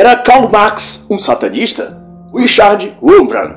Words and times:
Era 0.00 0.16
Karl 0.16 0.48
Marx 0.48 1.06
um 1.10 1.18
satanista? 1.18 2.02
Richard 2.34 2.96
Wurmbrand. 3.02 3.56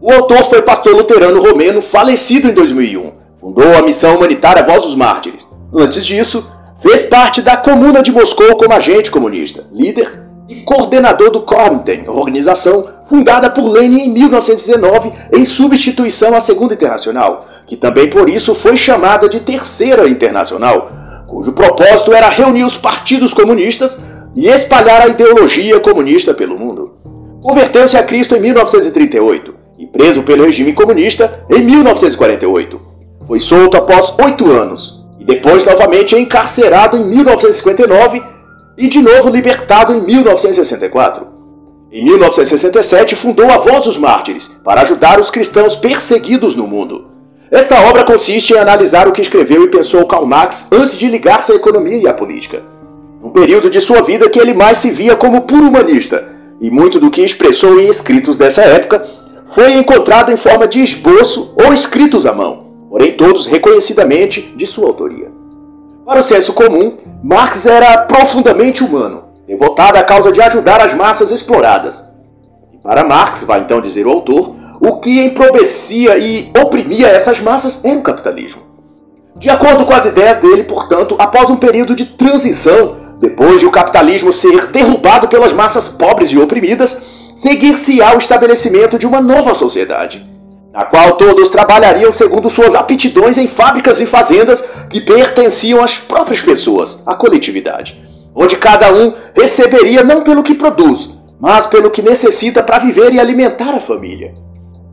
O 0.00 0.10
autor 0.10 0.42
foi 0.44 0.62
pastor 0.62 0.96
luterano 0.96 1.42
romeno 1.42 1.82
falecido 1.82 2.48
em 2.48 2.54
2001. 2.54 3.12
Fundou 3.36 3.76
a 3.76 3.82
missão 3.82 4.16
humanitária 4.16 4.62
Voz 4.62 4.84
dos 4.84 4.94
Mártires. 4.94 5.46
Antes 5.70 6.06
disso, 6.06 6.50
fez 6.80 7.02
parte 7.02 7.42
da 7.42 7.58
Comuna 7.58 8.02
de 8.02 8.10
Moscou 8.10 8.56
como 8.56 8.72
agente 8.72 9.10
comunista, 9.10 9.66
líder 9.70 10.22
e 10.48 10.62
coordenador 10.62 11.30
do 11.30 11.42
Komintern, 11.42 12.08
organização 12.08 12.88
fundada 13.04 13.50
por 13.50 13.70
Lenin 13.70 14.04
em 14.04 14.08
1919 14.12 15.12
em 15.30 15.44
substituição 15.44 16.34
à 16.34 16.40
Segunda 16.40 16.72
Internacional, 16.72 17.48
que 17.66 17.76
também 17.76 18.08
por 18.08 18.30
isso 18.30 18.54
foi 18.54 18.78
chamada 18.78 19.28
de 19.28 19.40
Terceira 19.40 20.08
Internacional, 20.08 20.90
cujo 21.26 21.52
propósito 21.52 22.14
era 22.14 22.30
reunir 22.30 22.64
os 22.64 22.78
partidos 22.78 23.34
comunistas 23.34 24.00
e 24.34 24.48
espalhar 24.48 25.02
a 25.02 25.08
ideologia 25.08 25.78
comunista 25.80 26.32
pelo 26.32 26.58
mundo. 26.58 26.94
Converteu-se 27.42 27.96
a 27.96 28.02
Cristo 28.02 28.36
em 28.36 28.40
1938 28.40 29.54
e 29.78 29.86
preso 29.86 30.22
pelo 30.22 30.44
regime 30.44 30.72
comunista 30.72 31.44
em 31.50 31.62
1948. 31.62 32.80
Foi 33.26 33.40
solto 33.40 33.76
após 33.76 34.14
oito 34.18 34.50
anos 34.50 35.04
e 35.18 35.24
depois 35.24 35.64
novamente 35.64 36.16
encarcerado 36.16 36.96
em 36.96 37.04
1959 37.04 38.22
e 38.78 38.88
de 38.88 39.00
novo 39.00 39.28
libertado 39.28 39.92
em 39.92 40.00
1964. 40.00 41.26
Em 41.90 42.04
1967 42.04 43.14
fundou 43.14 43.50
a 43.50 43.58
Voz 43.58 43.84
dos 43.84 43.98
Mártires 43.98 44.48
para 44.64 44.80
ajudar 44.80 45.20
os 45.20 45.30
cristãos 45.30 45.76
perseguidos 45.76 46.56
no 46.56 46.66
mundo. 46.66 47.10
Esta 47.50 47.82
obra 47.82 48.02
consiste 48.02 48.54
em 48.54 48.58
analisar 48.58 49.06
o 49.06 49.12
que 49.12 49.20
escreveu 49.20 49.64
e 49.64 49.70
pensou 49.70 50.06
Karl 50.06 50.24
Marx 50.24 50.68
antes 50.72 50.96
de 50.96 51.06
ligar-se 51.08 51.52
à 51.52 51.54
economia 51.54 51.98
e 51.98 52.08
à 52.08 52.14
política 52.14 52.62
período 53.32 53.68
de 53.68 53.80
sua 53.80 54.02
vida 54.02 54.28
que 54.28 54.38
ele 54.38 54.54
mais 54.54 54.78
se 54.78 54.90
via 54.90 55.16
como 55.16 55.42
puro 55.42 55.68
humanista, 55.68 56.28
e 56.60 56.70
muito 56.70 57.00
do 57.00 57.10
que 57.10 57.22
expressou 57.22 57.80
em 57.80 57.88
escritos 57.88 58.38
dessa 58.38 58.62
época 58.62 59.04
foi 59.46 59.74
encontrado 59.74 60.30
em 60.32 60.36
forma 60.36 60.66
de 60.66 60.80
esboço 60.80 61.54
ou 61.56 61.72
escritos 61.72 62.26
à 62.26 62.32
mão, 62.32 62.66
porém 62.88 63.16
todos 63.16 63.46
reconhecidamente 63.46 64.54
de 64.56 64.66
sua 64.66 64.86
autoria. 64.86 65.30
Para 66.06 66.20
o 66.20 66.22
senso 66.22 66.52
comum, 66.52 66.98
Marx 67.22 67.66
era 67.66 67.98
profundamente 67.98 68.82
humano, 68.82 69.24
devotado 69.46 69.98
à 69.98 70.02
causa 70.02 70.32
de 70.32 70.40
ajudar 70.40 70.80
as 70.80 70.94
massas 70.94 71.30
exploradas. 71.30 72.12
E 72.72 72.78
para 72.78 73.04
Marx, 73.04 73.44
vai 73.44 73.60
então 73.60 73.80
dizer 73.80 74.06
o 74.06 74.10
autor, 74.10 74.54
o 74.80 74.98
que 74.98 75.20
emprobecia 75.20 76.18
e 76.18 76.50
oprimia 76.60 77.08
essas 77.08 77.40
massas 77.40 77.84
era 77.84 77.98
o 77.98 78.02
capitalismo. 78.02 78.62
De 79.36 79.48
acordo 79.48 79.86
com 79.86 79.92
as 79.92 80.06
ideias 80.06 80.38
dele, 80.38 80.64
portanto, 80.64 81.16
após 81.18 81.50
um 81.50 81.56
período 81.56 81.94
de 81.94 82.04
transição, 82.04 82.96
depois 83.22 83.60
de 83.60 83.66
o 83.66 83.70
capitalismo 83.70 84.32
ser 84.32 84.66
derrubado 84.66 85.28
pelas 85.28 85.52
massas 85.52 85.88
pobres 85.88 86.30
e 86.30 86.38
oprimidas, 86.40 87.02
seguir-se-á 87.36 88.16
o 88.16 88.18
estabelecimento 88.18 88.98
de 88.98 89.06
uma 89.06 89.20
nova 89.20 89.54
sociedade, 89.54 90.26
na 90.72 90.84
qual 90.84 91.12
todos 91.12 91.48
trabalhariam 91.48 92.10
segundo 92.10 92.50
suas 92.50 92.74
aptidões 92.74 93.38
em 93.38 93.46
fábricas 93.46 94.00
e 94.00 94.06
fazendas 94.06 94.60
que 94.90 95.00
pertenciam 95.00 95.84
às 95.84 95.98
próprias 95.98 96.42
pessoas, 96.42 97.04
à 97.06 97.14
coletividade, 97.14 97.96
onde 98.34 98.56
cada 98.56 98.92
um 98.92 99.12
receberia 99.36 100.02
não 100.02 100.24
pelo 100.24 100.42
que 100.42 100.54
produz, 100.54 101.16
mas 101.40 101.64
pelo 101.66 101.92
que 101.92 102.02
necessita 102.02 102.60
para 102.60 102.80
viver 102.80 103.12
e 103.14 103.20
alimentar 103.20 103.72
a 103.72 103.80
família. 103.80 104.34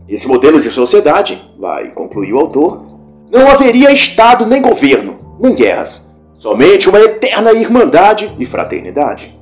Esse 0.08 0.28
modelo 0.28 0.60
de 0.60 0.70
sociedade, 0.70 1.44
vai 1.60 1.90
concluir 1.94 2.34
o 2.34 2.40
autor, 2.40 2.86
não 3.32 3.50
haveria 3.50 3.92
Estado 3.92 4.46
nem 4.46 4.62
governo, 4.62 5.38
nem 5.40 5.56
guerras 5.56 6.09
Somente 6.40 6.88
uma 6.88 7.02
eterna 7.02 7.52
irmandade 7.52 8.34
e 8.40 8.46
fraternidade. 8.46 9.38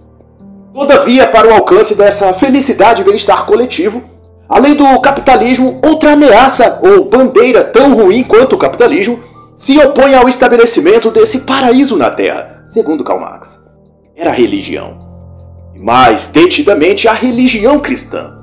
Todavia, 0.74 1.28
para 1.28 1.48
o 1.48 1.54
alcance 1.54 1.96
dessa 1.96 2.34
felicidade 2.34 3.04
e 3.04 3.06
bem-estar 3.06 3.46
coletivo, 3.46 4.04
além 4.50 4.74
do 4.74 5.00
capitalismo, 5.00 5.80
outra 5.86 6.14
ameaça 6.14 6.80
ou 6.82 7.06
bandeira 7.06 7.64
tão 7.64 7.94
ruim 7.96 8.24
quanto 8.24 8.54
o 8.54 8.58
capitalismo 8.58 9.20
se 9.56 9.78
opõe 9.78 10.16
ao 10.16 10.28
estabelecimento 10.28 11.12
desse 11.12 11.42
paraíso 11.42 11.96
na 11.98 12.10
Terra, 12.10 12.64
segundo 12.68 13.04
Karl 13.04 13.20
Marx. 13.20 13.70
Era 14.16 14.32
a 14.32 14.34
religião. 14.34 14.98
E 15.76 15.80
mais 15.80 16.30
detidamente 16.30 17.08
a 17.08 17.14
religião 17.14 17.80
cristã. 17.80 18.34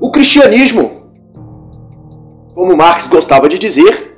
O 0.00 0.10
cristianismo, 0.10 1.10
como 2.54 2.74
Marx 2.74 3.06
gostava 3.06 3.50
de 3.50 3.58
dizer, 3.58 4.16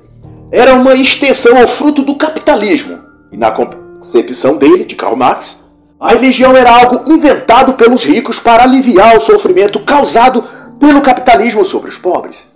era 0.53 0.75
uma 0.75 0.95
extensão 0.95 1.61
ou 1.61 1.67
fruto 1.67 2.03
do 2.03 2.17
capitalismo, 2.17 3.04
e 3.35 3.37
na 3.37 3.51
concepção 3.51 4.57
dele, 4.57 4.85
de 4.85 4.95
Karl 4.95 5.17
Marx, 5.17 5.65
a 5.99 6.11
religião 6.11 6.57
era 6.57 6.71
algo 6.71 7.13
inventado 7.13 7.75
pelos 7.75 8.05
ricos 8.05 8.39
para 8.39 8.63
aliviar 8.63 9.17
o 9.17 9.21
sofrimento 9.21 9.81
causado 9.81 10.45
pelo 10.79 11.01
capitalismo 11.01 11.65
sobre 11.65 11.89
os 11.89 11.99
pobres. 11.99 12.55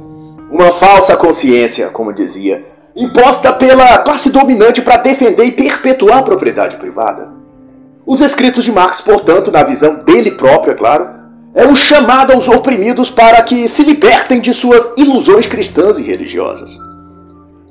Uma 0.48 0.70
falsa 0.70 1.16
consciência, 1.16 1.88
como 1.88 2.12
dizia, 2.12 2.64
imposta 2.94 3.52
pela 3.52 3.98
classe 3.98 4.30
dominante 4.30 4.80
para 4.80 4.98
defender 4.98 5.46
e 5.46 5.52
perpetuar 5.52 6.18
a 6.18 6.22
propriedade 6.22 6.76
privada. 6.76 7.32
Os 8.06 8.20
escritos 8.20 8.64
de 8.64 8.70
Marx, 8.70 9.00
portanto, 9.00 9.50
na 9.50 9.64
visão 9.64 9.96
dele 10.04 10.30
próprio, 10.30 10.72
é 10.72 10.76
claro, 10.76 11.08
é 11.56 11.66
um 11.66 11.74
chamado 11.74 12.32
aos 12.32 12.46
oprimidos 12.48 13.10
para 13.10 13.42
que 13.42 13.66
se 13.66 13.82
libertem 13.82 14.40
de 14.40 14.54
suas 14.54 14.94
ilusões 14.96 15.46
cristãs 15.48 15.98
e 15.98 16.04
religiosas. 16.04 16.78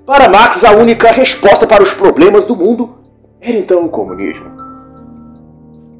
Para 0.08 0.30
Marx, 0.30 0.64
a 0.64 0.72
única 0.72 1.12
resposta 1.12 1.68
para 1.68 1.84
os 1.84 1.94
problemas 1.94 2.46
do 2.46 2.56
mundo 2.56 2.98
era 3.42 3.58
então 3.58 3.86
o 3.86 3.90
comunismo. 3.90 4.50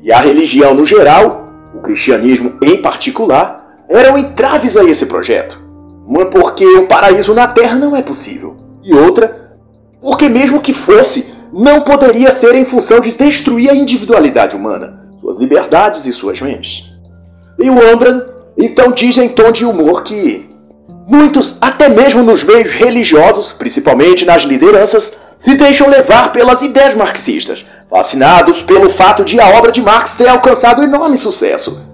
E 0.02 0.14
a 0.14 0.20
religião 0.22 0.74
no 0.74 0.86
geral, 0.86 1.50
o 1.76 1.82
cristianismo 1.82 2.58
em 2.64 2.82
particular, 2.82 3.84
eram 3.90 4.18
entraves 4.18 4.78
a 4.78 4.86
esse 4.86 5.08
projeto. 5.08 5.62
Uma 6.08 6.28
porque 6.28 6.66
o 6.66 6.88
paraíso 6.88 7.34
na 7.34 7.48
Terra 7.50 7.76
não 7.76 7.98
é 7.98 8.02
possível, 8.02 8.56
e 8.82 8.94
outra 8.94 9.58
porque, 10.02 10.30
mesmo 10.30 10.62
que 10.62 10.74
fosse, 10.74 11.34
não 11.52 11.82
poderia 11.82 12.32
ser 12.32 12.56
em 12.56 12.64
função 12.64 13.02
de 13.02 13.12
destruir 13.12 13.70
a 13.70 13.76
individualidade 13.76 14.56
humana, 14.56 15.06
suas 15.20 15.38
liberdades 15.38 16.06
e 16.06 16.14
suas 16.14 16.40
mentes. 16.40 16.94
E 17.60 17.70
o 17.70 17.92
Ambran 17.92 18.24
então 18.58 18.94
diz 18.94 19.18
em 19.18 19.28
tom 19.28 19.52
de 19.52 19.66
humor 19.66 20.04
que 20.04 20.50
Muitos, 21.08 21.58
até 21.62 21.88
mesmo 21.88 22.22
nos 22.22 22.44
meios 22.44 22.70
religiosos, 22.74 23.54
principalmente 23.54 24.26
nas 24.26 24.42
lideranças, 24.42 25.18
se 25.40 25.56
deixam 25.56 25.90
levar 25.90 26.34
pelas 26.34 26.62
ideias 26.62 26.96
marxistas, 26.96 27.66
fascinados 27.90 28.62
pelo 28.62 28.90
fato 28.90 29.24
de 29.24 29.40
a 29.40 29.48
obra 29.58 29.72
de 29.72 29.82
Marx 29.82 30.16
ter 30.16 30.28
alcançado 30.28 30.84
enorme 30.84 31.16
sucesso. 31.16 31.88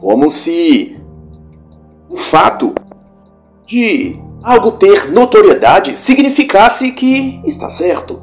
Como 0.00 0.30
se 0.30 0.96
o 2.08 2.16
fato 2.16 2.74
de 3.66 4.18
algo 4.42 4.72
ter 4.72 5.10
notoriedade 5.10 5.98
significasse 5.98 6.92
que 6.92 7.42
está 7.44 7.68
certo. 7.68 8.22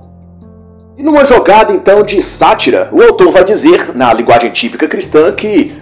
E 0.98 1.04
numa 1.04 1.26
jogada 1.26 1.72
então 1.72 2.04
de 2.04 2.20
sátira, 2.24 2.90
o 2.92 3.04
autor 3.04 3.32
vai 3.32 3.44
dizer, 3.44 3.96
na 3.96 4.12
linguagem 4.12 4.50
típica 4.50 4.88
cristã, 4.88 5.32
que, 5.32 5.76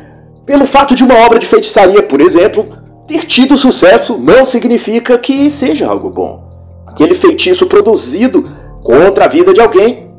pelo 0.46 0.66
fato 0.66 0.94
de 0.94 1.06
uma 1.06 1.16
obra 1.20 1.40
de 1.40 1.46
feitiçaria, 1.46 2.04
por 2.04 2.20
exemplo, 2.20 2.83
ter 3.08 3.25
tido 3.25 3.58
sucesso 3.58 4.18
não 4.18 4.46
significa 4.46 5.18
que 5.18 5.50
seja 5.52 5.88
algo 5.88 6.09
bom. 6.09 6.44
Aquele 6.86 7.16
feitiço 7.16 7.68
produzido 7.68 8.50
contra 8.81 9.25
a 9.25 9.28
vida 9.28 9.53
de 9.53 9.62
alguém 9.62 10.12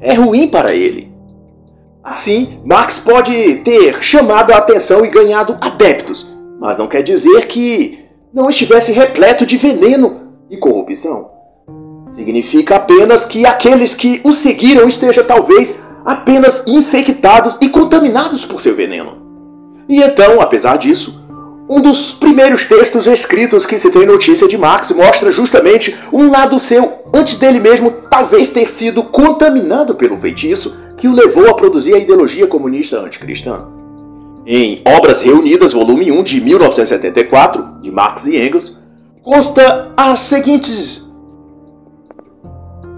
é 0.00 0.14
ruim 0.14 0.48
para 0.48 0.74
ele. 0.74 1.12
Assim, 2.02 2.60
Marx 2.64 2.98
pode 2.98 3.56
ter 3.56 4.02
chamado 4.02 4.52
a 4.52 4.58
atenção 4.58 5.04
e 5.04 5.10
ganhado 5.10 5.58
adeptos, 5.60 6.34
mas 6.58 6.78
não 6.78 6.88
quer 6.88 7.02
dizer 7.02 7.46
que 7.46 8.04
não 8.32 8.48
estivesse 8.48 8.92
repleto 8.92 9.44
de 9.44 9.56
veneno 9.56 10.28
e 10.48 10.56
corrupção. 10.56 11.30
Significa 12.08 12.76
apenas 12.76 13.26
que 13.26 13.44
aqueles 13.44 13.94
que 13.94 14.20
o 14.24 14.32
seguiram 14.32 14.88
estejam 14.88 15.24
talvez 15.24 15.86
apenas 16.04 16.66
infectados 16.66 17.58
e 17.60 17.68
contaminados 17.68 18.46
por 18.46 18.62
seu 18.62 18.74
veneno. 18.74 19.27
E 19.88 20.02
então, 20.02 20.40
apesar 20.40 20.76
disso, 20.76 21.24
um 21.68 21.80
dos 21.80 22.12
primeiros 22.12 22.64
textos 22.64 23.06
escritos 23.06 23.66
que 23.66 23.78
se 23.78 23.90
tem 23.90 24.06
notícia 24.06 24.48
de 24.48 24.56
Marx 24.56 24.90
mostra 24.92 25.30
justamente 25.30 25.96
um 26.12 26.30
lado 26.30 26.58
seu, 26.58 27.04
antes 27.12 27.38
dele 27.38 27.60
mesmo 27.60 27.90
talvez 28.10 28.48
ter 28.48 28.66
sido 28.66 29.02
contaminado 29.02 29.94
pelo 29.94 30.16
feitiço 30.16 30.76
que 30.96 31.06
o 31.06 31.14
levou 31.14 31.48
a 31.48 31.54
produzir 31.54 31.94
a 31.94 31.98
ideologia 31.98 32.46
comunista 32.46 32.98
anticristã. 33.00 33.66
Em 34.46 34.82
Obras 34.96 35.20
Reunidas, 35.20 35.74
volume 35.74 36.10
1 36.10 36.22
de 36.22 36.40
1974, 36.40 37.82
de 37.82 37.90
Marx 37.90 38.26
e 38.26 38.38
Engels, 38.38 38.78
consta 39.22 39.92
as 39.94 40.20
seguintes 40.20 41.14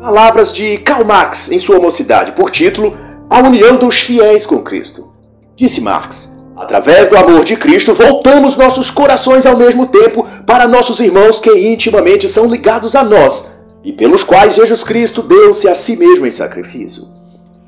palavras 0.01 0.53
de 0.53 0.79
Karl 0.79 1.05
Marx 1.05 1.51
em 1.51 1.59
sua 1.59 1.81
mocidade, 1.81 2.33
por 2.33 2.51
título 2.51 2.97
A 3.29 3.41
União 3.41 3.77
dos 3.77 4.01
Fiéis 4.01 4.47
com 4.47 4.63
Cristo. 4.63 5.13
Disse 5.57 5.81
Marx: 5.81 6.40
Através 6.61 7.09
do 7.09 7.17
amor 7.17 7.43
de 7.43 7.57
Cristo, 7.57 7.95
voltamos 7.95 8.55
nossos 8.55 8.91
corações 8.91 9.47
ao 9.47 9.57
mesmo 9.57 9.87
tempo 9.87 10.29
para 10.47 10.69
nossos 10.69 11.01
irmãos 11.01 11.41
que 11.41 11.51
intimamente 11.51 12.29
são 12.29 12.47
ligados 12.47 12.95
a 12.95 13.03
nós 13.03 13.59
e 13.83 13.91
pelos 13.91 14.23
quais 14.23 14.57
Jesus 14.57 14.85
Cristo 14.85 15.23
deu-se 15.23 15.67
a 15.67 15.75
si 15.75 15.97
mesmo 15.97 16.27
em 16.27 16.31
sacrifício. 16.31 17.09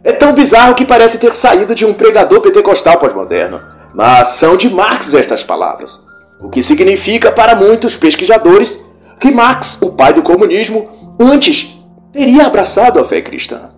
É 0.04 0.12
tão 0.12 0.34
bizarro 0.34 0.74
que 0.74 0.84
parece 0.84 1.16
ter 1.16 1.32
saído 1.32 1.74
de 1.74 1.86
um 1.86 1.94
pregador 1.94 2.42
pentecostal 2.42 2.98
pós-moderno. 2.98 3.62
Mas 3.94 4.28
são 4.28 4.58
de 4.58 4.68
Marx 4.68 5.14
estas 5.14 5.42
palavras. 5.42 6.06
O 6.38 6.50
que 6.50 6.62
significa 6.62 7.32
para 7.32 7.54
muitos 7.54 7.96
pesquisadores 7.96 8.84
que 9.18 9.30
Marx, 9.30 9.80
o 9.80 9.92
pai 9.92 10.12
do 10.12 10.22
comunismo, 10.22 11.16
antes 11.18 11.78
teria 12.12 12.44
abraçado 12.44 13.00
a 13.00 13.04
fé 13.04 13.22
cristã. 13.22 13.70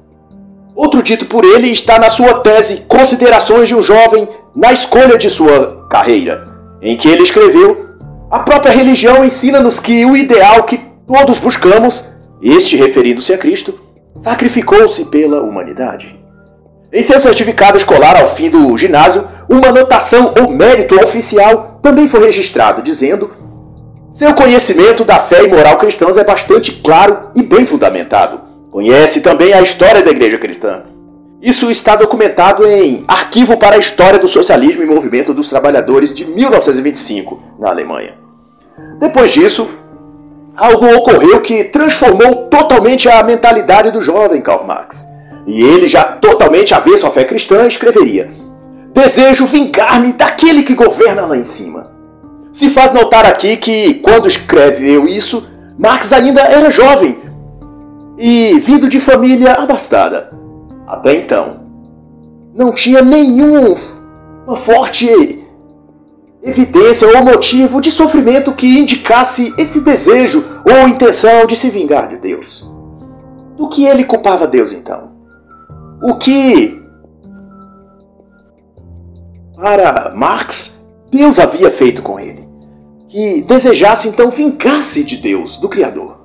Outro 0.74 1.04
dito 1.04 1.26
por 1.26 1.44
ele 1.44 1.70
está 1.70 2.00
na 2.00 2.10
sua 2.10 2.40
tese 2.40 2.82
Considerações 2.88 3.68
de 3.68 3.76
um 3.76 3.82
Jovem 3.82 4.28
na 4.54 4.72
Escolha 4.72 5.18
de 5.18 5.28
Sua 5.28 5.86
Carreira, 5.90 6.48
em 6.80 6.96
que 6.96 7.08
ele 7.08 7.22
escreveu: 7.22 7.88
A 8.30 8.40
própria 8.40 8.72
religião 8.72 9.24
ensina-nos 9.24 9.80
que 9.80 10.04
o 10.04 10.16
ideal 10.16 10.62
que 10.64 10.80
todos 11.06 11.38
buscamos, 11.38 12.14
este 12.42 12.76
referindo-se 12.76 13.32
a 13.32 13.38
Cristo, 13.38 13.80
sacrificou-se 14.16 15.06
pela 15.06 15.42
humanidade. 15.42 16.18
Em 16.92 17.02
seu 17.02 17.18
certificado 17.18 17.76
escolar 17.76 18.20
ao 18.20 18.28
fim 18.28 18.48
do 18.48 18.78
ginásio, 18.78 19.26
uma 19.48 19.68
anotação 19.68 20.32
ou 20.40 20.48
mérito 20.48 20.94
oficial 20.94 21.80
também 21.82 22.06
foi 22.06 22.20
registrado, 22.20 22.82
dizendo: 22.82 23.32
Seu 24.10 24.32
conhecimento 24.34 25.04
da 25.04 25.26
fé 25.26 25.42
e 25.42 25.48
moral 25.48 25.76
cristãs 25.76 26.16
é 26.16 26.22
bastante 26.22 26.80
claro 26.80 27.30
e 27.34 27.42
bem 27.42 27.66
fundamentado. 27.66 28.40
Conhece 28.70 29.20
também 29.20 29.52
a 29.52 29.60
história 29.60 30.02
da 30.02 30.10
Igreja 30.10 30.38
Cristã. 30.38 30.93
Isso 31.44 31.70
está 31.70 31.94
documentado 31.94 32.66
em 32.66 33.04
Arquivo 33.06 33.58
para 33.58 33.76
a 33.76 33.78
História 33.78 34.18
do 34.18 34.26
Socialismo 34.26 34.82
e 34.82 34.86
Movimento 34.86 35.34
dos 35.34 35.50
Trabalhadores 35.50 36.14
de 36.14 36.24
1925, 36.24 37.38
na 37.58 37.68
Alemanha. 37.68 38.14
Depois 38.98 39.30
disso, 39.30 39.68
algo 40.56 40.86
ocorreu 40.96 41.42
que 41.42 41.64
transformou 41.64 42.46
totalmente 42.46 43.10
a 43.10 43.22
mentalidade 43.22 43.90
do 43.90 44.00
jovem 44.00 44.40
Karl 44.40 44.64
Marx. 44.64 45.06
E 45.46 45.62
ele, 45.62 45.86
já 45.86 46.04
totalmente 46.04 46.72
avesso 46.72 47.06
à 47.06 47.10
fé 47.10 47.24
cristã, 47.24 47.66
escreveria: 47.66 48.32
Desejo 48.94 49.44
vingar-me 49.44 50.14
daquele 50.14 50.62
que 50.62 50.74
governa 50.74 51.26
lá 51.26 51.36
em 51.36 51.44
cima. 51.44 51.92
Se 52.54 52.70
faz 52.70 52.90
notar 52.90 53.26
aqui 53.26 53.58
que, 53.58 53.96
quando 53.96 54.26
escreveu 54.26 55.06
isso, 55.06 55.46
Marx 55.78 56.10
ainda 56.10 56.40
era 56.40 56.70
jovem 56.70 57.18
e 58.16 58.58
vindo 58.60 58.88
de 58.88 58.98
família 58.98 59.52
abastada. 59.52 60.42
Até 60.86 61.16
então, 61.16 61.60
não 62.54 62.72
tinha 62.72 63.02
nenhuma 63.02 63.76
forte 64.56 65.08
evidência 66.42 67.08
ou 67.08 67.24
motivo 67.24 67.80
de 67.80 67.90
sofrimento 67.90 68.52
que 68.52 68.78
indicasse 68.78 69.52
esse 69.56 69.80
desejo 69.80 70.44
ou 70.64 70.86
intenção 70.88 71.46
de 71.46 71.56
se 71.56 71.70
vingar 71.70 72.08
de 72.08 72.16
Deus. 72.16 72.70
Do 73.56 73.68
que 73.68 73.86
ele 73.86 74.04
culpava 74.04 74.46
Deus 74.46 74.72
então? 74.72 75.12
O 76.02 76.18
que 76.18 76.82
para 79.56 80.12
Marx 80.14 80.86
Deus 81.10 81.38
havia 81.38 81.70
feito 81.70 82.02
com 82.02 82.20
ele? 82.20 82.46
Que 83.08 83.42
desejasse 83.42 84.08
então 84.08 84.28
vingar-se 84.28 85.04
de 85.04 85.16
Deus, 85.16 85.58
do 85.58 85.68
Criador. 85.68 86.20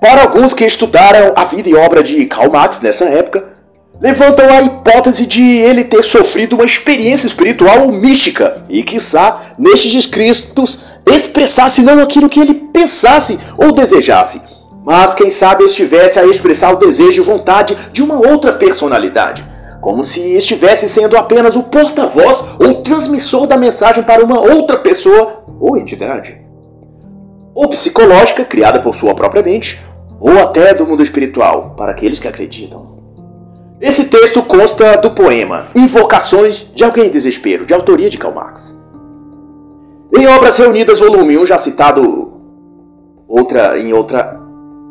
Para 0.00 0.22
alguns 0.22 0.54
que 0.54 0.64
estudaram 0.64 1.34
a 1.36 1.44
vida 1.44 1.68
e 1.68 1.74
obra 1.74 2.02
de 2.02 2.24
Karl 2.24 2.50
Marx 2.50 2.80
nessa 2.80 3.04
época, 3.04 3.59
levantam 4.00 4.48
a 4.48 4.62
hipótese 4.62 5.26
de 5.26 5.42
ele 5.42 5.84
ter 5.84 6.02
sofrido 6.02 6.54
uma 6.54 6.64
experiência 6.64 7.26
espiritual 7.26 7.82
ou 7.82 7.92
mística 7.92 8.64
e, 8.68 8.82
quiçá, 8.82 9.40
nestes 9.58 9.92
escritos 9.92 10.80
expressasse 11.06 11.82
não 11.82 12.00
aquilo 12.00 12.28
que 12.28 12.40
ele 12.40 12.54
pensasse 12.54 13.38
ou 13.58 13.72
desejasse, 13.72 14.42
mas 14.84 15.14
quem 15.14 15.28
sabe 15.28 15.64
estivesse 15.64 16.18
a 16.18 16.24
expressar 16.24 16.72
o 16.72 16.78
desejo 16.78 17.22
e 17.22 17.24
vontade 17.24 17.76
de 17.92 18.02
uma 18.02 18.16
outra 18.16 18.52
personalidade, 18.54 19.46
como 19.82 20.02
se 20.02 20.34
estivesse 20.34 20.88
sendo 20.88 21.16
apenas 21.16 21.54
o 21.54 21.64
porta-voz 21.64 22.44
ou 22.58 22.82
transmissor 22.82 23.46
da 23.46 23.56
mensagem 23.56 24.02
para 24.02 24.24
uma 24.24 24.40
outra 24.40 24.78
pessoa 24.78 25.44
ou 25.60 25.76
entidade. 25.76 26.38
Ou 27.54 27.68
psicológica, 27.68 28.44
criada 28.44 28.80
por 28.80 28.94
sua 28.94 29.14
própria 29.14 29.42
mente, 29.42 29.84
ou 30.18 30.38
até 30.38 30.72
do 30.72 30.86
mundo 30.86 31.02
espiritual, 31.02 31.74
para 31.76 31.92
aqueles 31.92 32.18
que 32.18 32.28
acreditam. 32.28 32.89
Esse 33.80 34.10
texto 34.10 34.42
consta 34.42 34.96
do 34.96 35.12
poema 35.12 35.68
Invocações 35.74 36.70
de 36.74 36.84
Alguém 36.84 37.06
em 37.06 37.10
Desespero, 37.10 37.64
de 37.64 37.72
autoria 37.72 38.10
de 38.10 38.18
Karl 38.18 38.34
Marx. 38.34 38.86
Em 40.14 40.26
Obras 40.26 40.58
Reunidas, 40.58 41.00
volume 41.00 41.38
1, 41.38 41.46
já 41.46 41.56
citado 41.56 42.30
outra, 43.26 43.78
em 43.78 43.94
outra 43.94 44.38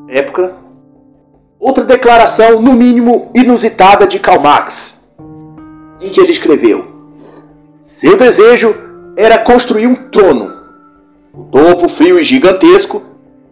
época, 0.08 0.56
outra 1.60 1.86
declaração, 1.86 2.60
no 2.60 2.74
mínimo 2.74 3.30
inusitada, 3.36 4.08
de 4.08 4.18
Karl 4.18 4.42
Marx, 4.42 5.08
em 6.02 6.10
que 6.10 6.20
ele 6.20 6.32
escreveu: 6.32 6.88
Seu 7.84 8.18
desejo 8.18 8.74
era 9.16 9.38
construir 9.38 9.86
um 9.86 10.10
trono, 10.10 10.52
o 11.32 11.44
topo 11.44 11.88
frio 11.88 12.20
e 12.20 12.24
gigantesco, 12.24 13.04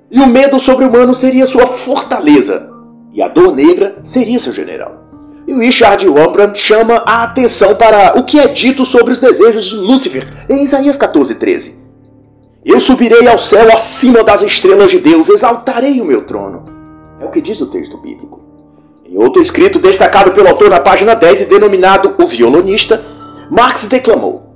e 0.09 0.19
o 0.19 0.25
medo 0.25 0.59
sobre-humano 0.59 1.13
seria 1.13 1.45
sua 1.45 1.67
fortaleza, 1.67 2.71
e 3.13 3.21
a 3.21 3.27
dor 3.27 3.53
negra 3.53 3.99
seria 4.03 4.39
seu 4.39 4.51
general. 4.51 5.06
E 5.47 5.53
Richard 5.53 6.05
Wurmbrand 6.09 6.55
chama 6.55 7.01
a 7.05 7.23
atenção 7.23 7.73
para 7.73 8.19
o 8.19 8.25
que 8.25 8.37
é 8.37 8.47
dito 8.47 8.83
sobre 8.83 9.13
os 9.13 9.19
desejos 9.21 9.63
de 9.63 9.77
Lúcifer 9.77 10.27
em 10.49 10.61
Isaías 10.61 10.97
14:13. 10.97 11.75
Eu 12.65 12.81
subirei 12.81 13.25
ao 13.29 13.37
céu 13.37 13.71
acima 13.71 14.25
das 14.25 14.41
estrelas 14.41 14.91
de 14.91 14.99
Deus, 14.99 15.29
exaltarei 15.29 16.01
o 16.01 16.05
meu 16.05 16.25
trono. 16.25 16.65
É 17.21 17.23
o 17.23 17.29
que 17.29 17.39
diz 17.39 17.61
o 17.61 17.67
texto 17.67 17.95
bíblico. 17.97 18.41
Em 19.05 19.17
outro 19.17 19.41
escrito 19.41 19.79
destacado 19.79 20.33
pelo 20.33 20.49
autor 20.49 20.69
na 20.69 20.81
página 20.81 21.15
10 21.15 21.41
e 21.41 21.45
denominado 21.45 22.13
O 22.21 22.27
Violonista, 22.27 23.01
Marx 23.49 23.87
declamou: 23.87 24.51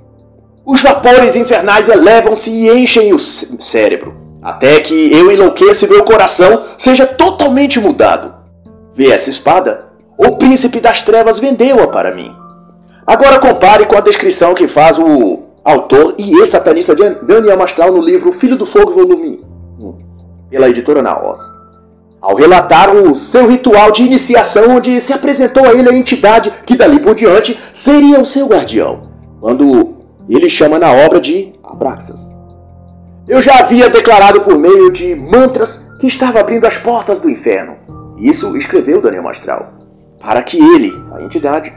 Os 0.66 0.82
vapores 0.82 1.36
infernais 1.36 1.88
elevam-se 1.88 2.50
e 2.50 2.68
enchem 2.68 3.14
o 3.14 3.18
cérebro, 3.18 4.14
até 4.42 4.78
que 4.80 5.10
eu 5.10 5.32
enlouqueça 5.32 5.86
e 5.86 5.88
meu 5.88 6.04
coração 6.04 6.62
seja 6.76 7.06
totalmente 7.06 7.80
mudado. 7.80 8.34
Vê 8.94 9.10
essa 9.10 9.30
espada? 9.30 9.91
O 10.24 10.36
príncipe 10.36 10.80
das 10.80 11.02
trevas 11.02 11.40
vendeu-a 11.40 11.88
para 11.88 12.14
mim. 12.14 12.32
Agora 13.04 13.40
compare 13.40 13.86
com 13.86 13.96
a 13.96 14.00
descrição 14.00 14.54
que 14.54 14.68
faz 14.68 14.96
o 14.96 15.40
autor 15.64 16.14
e 16.16 16.38
ex-satanista 16.38 16.94
Daniel 16.94 17.56
Mastral 17.56 17.90
no 17.90 18.00
livro 18.00 18.32
Filho 18.32 18.56
do 18.56 18.64
Fogo, 18.64 18.92
volume 18.92 19.44
1, 19.80 19.94
pela 20.48 20.68
editora 20.68 21.02
Naos. 21.02 21.40
Ao 22.20 22.36
relatar 22.36 22.94
o 22.94 23.16
seu 23.16 23.48
ritual 23.48 23.90
de 23.90 24.04
iniciação, 24.04 24.76
onde 24.76 25.00
se 25.00 25.12
apresentou 25.12 25.64
a 25.64 25.72
ele 25.72 25.88
a 25.88 25.94
entidade 25.94 26.52
que 26.64 26.76
dali 26.76 27.00
por 27.00 27.16
diante 27.16 27.58
seria 27.74 28.20
o 28.20 28.24
seu 28.24 28.46
guardião, 28.46 29.10
quando 29.40 29.96
ele 30.28 30.48
chama 30.48 30.78
na 30.78 30.92
obra 30.92 31.20
de 31.20 31.52
Abraxas. 31.64 32.32
Eu 33.26 33.40
já 33.40 33.58
havia 33.58 33.90
declarado 33.90 34.42
por 34.42 34.56
meio 34.56 34.88
de 34.92 35.16
mantras 35.16 35.90
que 35.98 36.06
estava 36.06 36.38
abrindo 36.38 36.64
as 36.64 36.78
portas 36.78 37.18
do 37.18 37.28
inferno. 37.28 37.74
Isso 38.16 38.56
escreveu 38.56 39.00
Daniel 39.00 39.24
Mastral 39.24 39.81
para 40.22 40.42
que 40.42 40.56
ele, 40.56 40.92
a 41.12 41.20
entidade, 41.20 41.72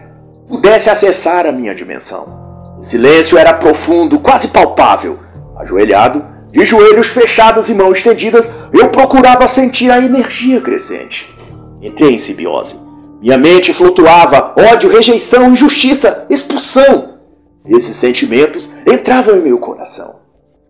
pudesse 0.48 0.90
acessar 0.90 1.48
a 1.48 1.52
minha 1.52 1.74
dimensão. 1.74 2.76
O 2.78 2.84
silêncio 2.84 3.38
era 3.38 3.54
profundo, 3.54 4.20
quase 4.20 4.50
palpável. 4.50 5.20
Ajoelhado, 5.58 6.24
de 6.52 6.64
joelhos 6.64 7.08
fechados 7.08 7.70
e 7.70 7.74
mãos 7.74 7.98
estendidas, 7.98 8.56
eu 8.72 8.90
procurava 8.90 9.48
sentir 9.48 9.90
a 9.90 10.00
energia 10.00 10.62
crescente. 10.62 11.34
Entrei 11.82 12.14
em 12.14 12.18
simbiose. 12.18 12.80
Minha 13.20 13.38
mente 13.38 13.74
flutuava, 13.74 14.54
ódio, 14.58 14.92
rejeição, 14.92 15.52
injustiça, 15.52 16.28
expulsão. 16.30 17.16
Esses 17.68 17.96
sentimentos 17.96 18.70
entravam 18.86 19.38
em 19.38 19.42
meu 19.42 19.58
coração. 19.58 20.20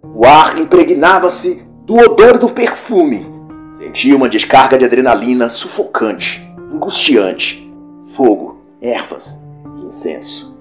O 0.01 0.25
ar 0.25 0.57
impregnava-se 0.57 1.67
do 1.83 1.95
odor 1.95 2.37
do 2.37 2.49
perfume. 2.49 3.25
Sentia 3.73 4.15
uma 4.15 4.29
descarga 4.29 4.77
de 4.77 4.85
adrenalina 4.85 5.49
sufocante, 5.49 6.47
angustiante 6.71 7.64
fogo, 8.15 8.57
ervas 8.81 9.43
e 9.77 9.87
incenso. 9.87 10.55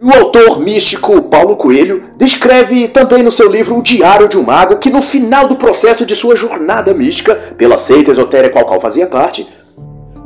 O 0.00 0.12
autor 0.12 0.60
místico 0.60 1.22
Paulo 1.22 1.56
Coelho 1.56 2.10
descreve 2.18 2.88
também 2.88 3.22
no 3.22 3.30
seu 3.30 3.50
livro 3.50 3.78
O 3.78 3.82
Diário 3.82 4.28
de 4.28 4.36
um 4.36 4.42
Mago 4.42 4.76
que 4.76 4.90
no 4.90 5.00
final 5.00 5.48
do 5.48 5.56
processo 5.56 6.04
de 6.04 6.14
sua 6.14 6.36
jornada 6.36 6.92
mística, 6.92 7.34
pela 7.56 7.78
seita 7.78 8.10
esotérica 8.10 8.58
ao 8.58 8.66
qual 8.66 8.78
fazia 8.78 9.06
parte, 9.06 9.48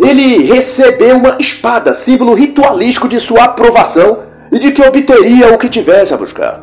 ele 0.01 0.53
recebeu 0.53 1.17
uma 1.17 1.37
espada, 1.39 1.95
símbolo 1.95 2.35
ritualístico 2.35 3.07
de 3.07 3.21
sua 3.21 3.45
aprovação 3.45 4.25
e 4.51 4.59
de 4.59 4.73
que 4.73 4.83
obteria 4.83 5.55
o 5.55 5.59
que 5.59 5.69
tivesse 5.69 6.13
a 6.13 6.17
buscar. 6.17 6.61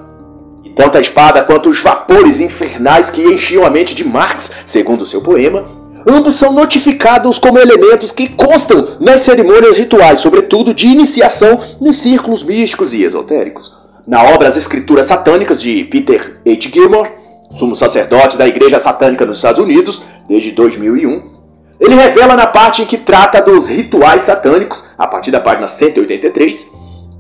E 0.66 0.72
tanto 0.72 0.98
a 0.98 1.02
espada 1.02 1.44
quanto 1.44 1.70
os 1.70 1.80
vapores 1.80 2.42
infernais 2.42 3.10
que 3.10 3.24
enchiam 3.24 3.66
a 3.66 3.70
mente 3.70 3.96
de 3.96 4.04
Marx, 4.04 4.64
segundo 4.66 5.06
seu 5.06 5.22
poema, 5.22 5.77
ambos 6.08 6.36
são 6.36 6.54
notificados 6.54 7.38
como 7.38 7.60
elementos 7.60 8.12
que 8.12 8.30
constam 8.30 8.88
nas 9.00 9.22
cerimônias 9.22 9.78
rituais, 9.78 10.20
sobretudo 10.20 10.74
de 10.74 10.88
iniciação 10.88 11.60
nos 11.82 12.00
círculos 12.00 12.44
místicos 12.44 12.94
e 12.94 13.04
esotéricos. 13.04 13.76
Na 14.08 14.24
obra 14.24 14.48
As 14.48 14.56
Escrituras 14.56 15.08
Satânicas 15.08 15.62
de 15.62 15.84
Peter 15.84 16.40
H. 16.46 16.70
Gilmore, 16.70 17.12
sumo 17.52 17.76
sacerdote 17.76 18.38
da 18.38 18.48
Igreja 18.48 18.80
Satânica 18.80 19.26
nos 19.26 19.38
Estados 19.38 19.60
Unidos 19.60 20.02
desde 20.28 20.52
2001, 20.52 21.38
Ele 21.80 21.96
revela 21.96 22.36
na 22.36 22.48
parte 22.48 22.82
em 22.82 22.86
que 22.86 22.98
trata 22.98 23.42
dos 23.42 23.68
rituais 23.68 24.24
satânicos, 24.24 24.92
a 24.98 25.06
partir 25.06 25.30
da 25.30 25.40
página 25.40 25.68
183, 25.68 26.72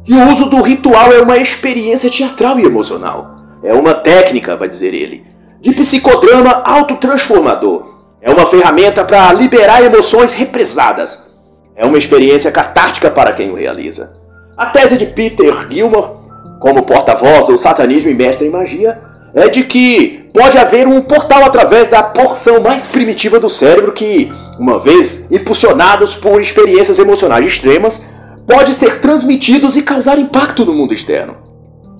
que 0.04 0.14
o 0.14 0.32
uso 0.32 0.50
do 0.50 0.62
ritual 0.62 1.12
é 1.12 1.22
uma 1.22 1.38
experiência 1.38 2.10
teatral 2.10 2.58
e 2.58 2.66
emocional. 2.66 3.36
É 3.62 3.74
uma 3.74 3.94
técnica, 3.94 4.56
vai 4.56 4.70
dizer 4.70 4.94
ele, 4.94 5.26
de 5.60 5.74
psicodrama 5.74 6.62
autotransformador. 6.64 7.97
É 8.28 8.32
uma 8.32 8.46
ferramenta 8.46 9.06
para 9.06 9.32
liberar 9.32 9.82
emoções 9.82 10.34
represadas. 10.34 11.32
É 11.78 11.86
uma 11.86 11.98
experiência 11.98 12.52
catártica 12.52 13.10
para 13.10 13.32
quem 13.32 13.50
o 13.50 13.56
realiza. 13.56 14.18
A 14.58 14.66
tese 14.66 14.98
de 14.98 15.06
Peter 15.06 15.54
Gilmore, 15.72 16.12
como 16.60 16.84
porta-voz 16.84 17.46
do 17.46 17.58
satanismo 17.58 18.10
e 18.10 18.14
mestre 18.14 18.46
em 18.46 18.52
magia, 18.52 19.00
é 19.34 19.48
de 19.48 19.64
que 19.64 20.30
pode 20.34 20.58
haver 20.58 20.86
um 20.86 21.02
portal 21.02 21.46
através 21.46 21.88
da 21.88 22.04
porção 22.04 22.60
mais 22.60 22.86
primitiva 22.86 23.40
do 23.40 23.50
cérebro 23.50 23.94
que, 23.94 24.30
uma 24.60 24.84
vez 24.84 25.32
impulsionados 25.32 26.18
por 26.18 26.42
experiências 26.42 27.00
emocionais 27.00 27.46
extremas, 27.46 28.10
pode 28.46 28.74
ser 28.74 29.00
transmitidos 29.00 29.78
e 29.78 29.84
causar 29.84 30.20
impacto 30.20 30.66
no 30.66 30.74
mundo 30.74 30.94
externo. 30.94 31.38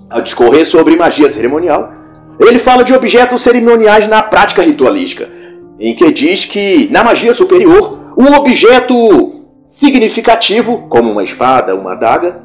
Ao 0.10 0.22
discorrer 0.22 0.66
sobre 0.66 0.98
magia 0.98 1.30
cerimonial, 1.30 1.94
ele 2.38 2.60
fala 2.60 2.84
de 2.84 2.94
objetos 2.94 3.42
cerimoniais 3.42 4.10
na 4.10 4.22
prática 4.22 4.62
ritualística, 4.62 5.37
em 5.80 5.96
que 5.96 6.12
diz 6.12 6.46
que, 6.46 6.88
na 6.92 7.04
magia 7.04 7.34
superior, 7.34 8.14
um 8.18 8.34
objeto 8.34 9.46
significativo, 9.66 10.88
como 10.90 11.12
uma 11.12 11.24
espada, 11.24 11.76
uma 11.76 11.92
adaga, 11.92 12.42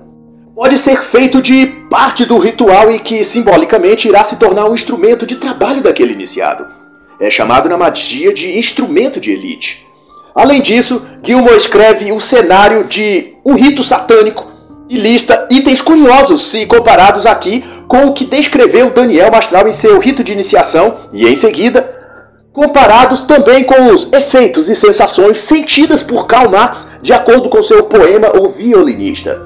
pode 0.54 0.78
ser 0.78 1.02
feito 1.02 1.40
de 1.40 1.66
parte 1.88 2.24
do 2.24 2.36
ritual 2.38 2.90
e 2.90 2.98
que 2.98 3.24
simbolicamente 3.24 4.08
irá 4.08 4.22
se 4.22 4.38
tornar 4.38 4.68
um 4.68 4.74
instrumento 4.74 5.24
de 5.24 5.36
trabalho 5.36 5.82
daquele 5.82 6.12
iniciado. 6.12 6.66
É 7.18 7.30
chamado 7.30 7.68
na 7.68 7.78
magia 7.78 8.34
de 8.34 8.58
instrumento 8.58 9.20
de 9.20 9.30
elite. 9.30 9.86
Além 10.34 10.60
disso, 10.60 11.06
Gilmore 11.22 11.56
escreve 11.56 12.10
o 12.12 12.20
cenário 12.20 12.84
de 12.84 13.34
um 13.44 13.54
rito 13.54 13.82
satânico 13.82 14.50
e 14.88 14.98
lista 14.98 15.46
itens 15.50 15.80
curiosos 15.80 16.42
se 16.42 16.66
comparados 16.66 17.24
aqui 17.24 17.64
com 17.86 18.06
o 18.06 18.12
que 18.12 18.24
descreveu 18.24 18.90
Daniel 18.90 19.30
Mastral 19.30 19.68
em 19.68 19.72
seu 19.72 19.98
rito 19.98 20.24
de 20.24 20.32
iniciação 20.32 21.00
e 21.12 21.26
em 21.26 21.36
seguida 21.36 22.01
comparados 22.52 23.23
também 23.23 23.64
com 23.64 23.87
os 23.87 24.12
efeitos 24.12 24.68
e 24.68 24.75
sensações 24.75 25.40
sentidas 25.40 26.02
por 26.02 26.26
Karl 26.26 26.50
Marx 26.50 26.99
de 27.00 27.12
acordo 27.12 27.49
com 27.49 27.62
seu 27.62 27.85
poema 27.85 28.28
O 28.37 28.50
Violinista. 28.50 29.40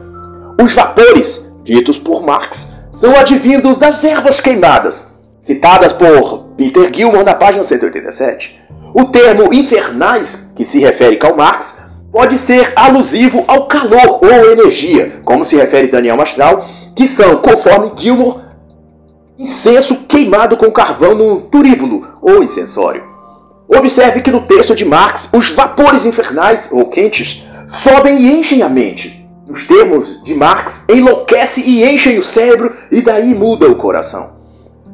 Os 0.61 0.73
vapores, 0.73 1.51
ditos 1.63 1.99
por 1.99 2.23
Marx, 2.25 2.75
são 2.93 3.15
advindos 3.15 3.77
das 3.77 4.03
ervas 4.05 4.41
queimadas, 4.41 5.15
citadas 5.41 5.93
por 5.93 6.47
Peter 6.57 6.93
Gilmore 6.93 7.25
na 7.25 7.35
página 7.35 7.63
187. 7.63 8.65
O 8.95 9.05
termo 9.05 9.53
infernais, 9.53 10.53
que 10.57 10.65
se 10.65 10.81
refere 10.81 11.17
Karl 11.17 11.37
Marx, 11.37 11.85
pode 12.11 12.39
ser 12.39 12.73
alusivo 12.75 13.45
ao 13.47 13.69
calor 13.69 14.21
ou 14.23 14.51
energia, 14.53 15.21
como 15.25 15.45
se 15.45 15.57
refere 15.57 15.89
Daniel 15.89 16.17
Mastral, 16.17 16.67
que 16.95 17.07
são, 17.07 17.37
conforme 17.37 17.93
Gilmore, 17.99 18.46
incenso 19.39 20.05
queimado 20.09 20.57
com 20.57 20.71
carvão 20.71 21.15
num 21.15 21.41
turíbulo 21.41 22.09
ou 22.21 22.43
incensório. 22.43 23.05
Observe 23.69 24.23
que 24.23 24.31
no 24.31 24.43
texto 24.43 24.75
de 24.75 24.85
Marx, 24.85 25.31
os 25.33 25.51
vapores 25.51 26.07
infernais 26.07 26.71
ou 26.73 26.87
quentes 26.87 27.47
sobem 27.69 28.19
e 28.19 28.39
enchem 28.39 28.63
a 28.63 28.69
mente 28.69 29.27
nos 29.47 29.67
termos 29.67 30.21
de 30.23 30.35
Marx, 30.35 30.85
enlouquece 30.89 31.63
e 31.63 31.85
enche 31.85 32.19
o 32.19 32.25
cérebro 32.25 32.75
e 32.91 33.01
daí 33.01 33.35
muda 33.35 33.69
o 33.69 33.77
coração. 33.77 34.35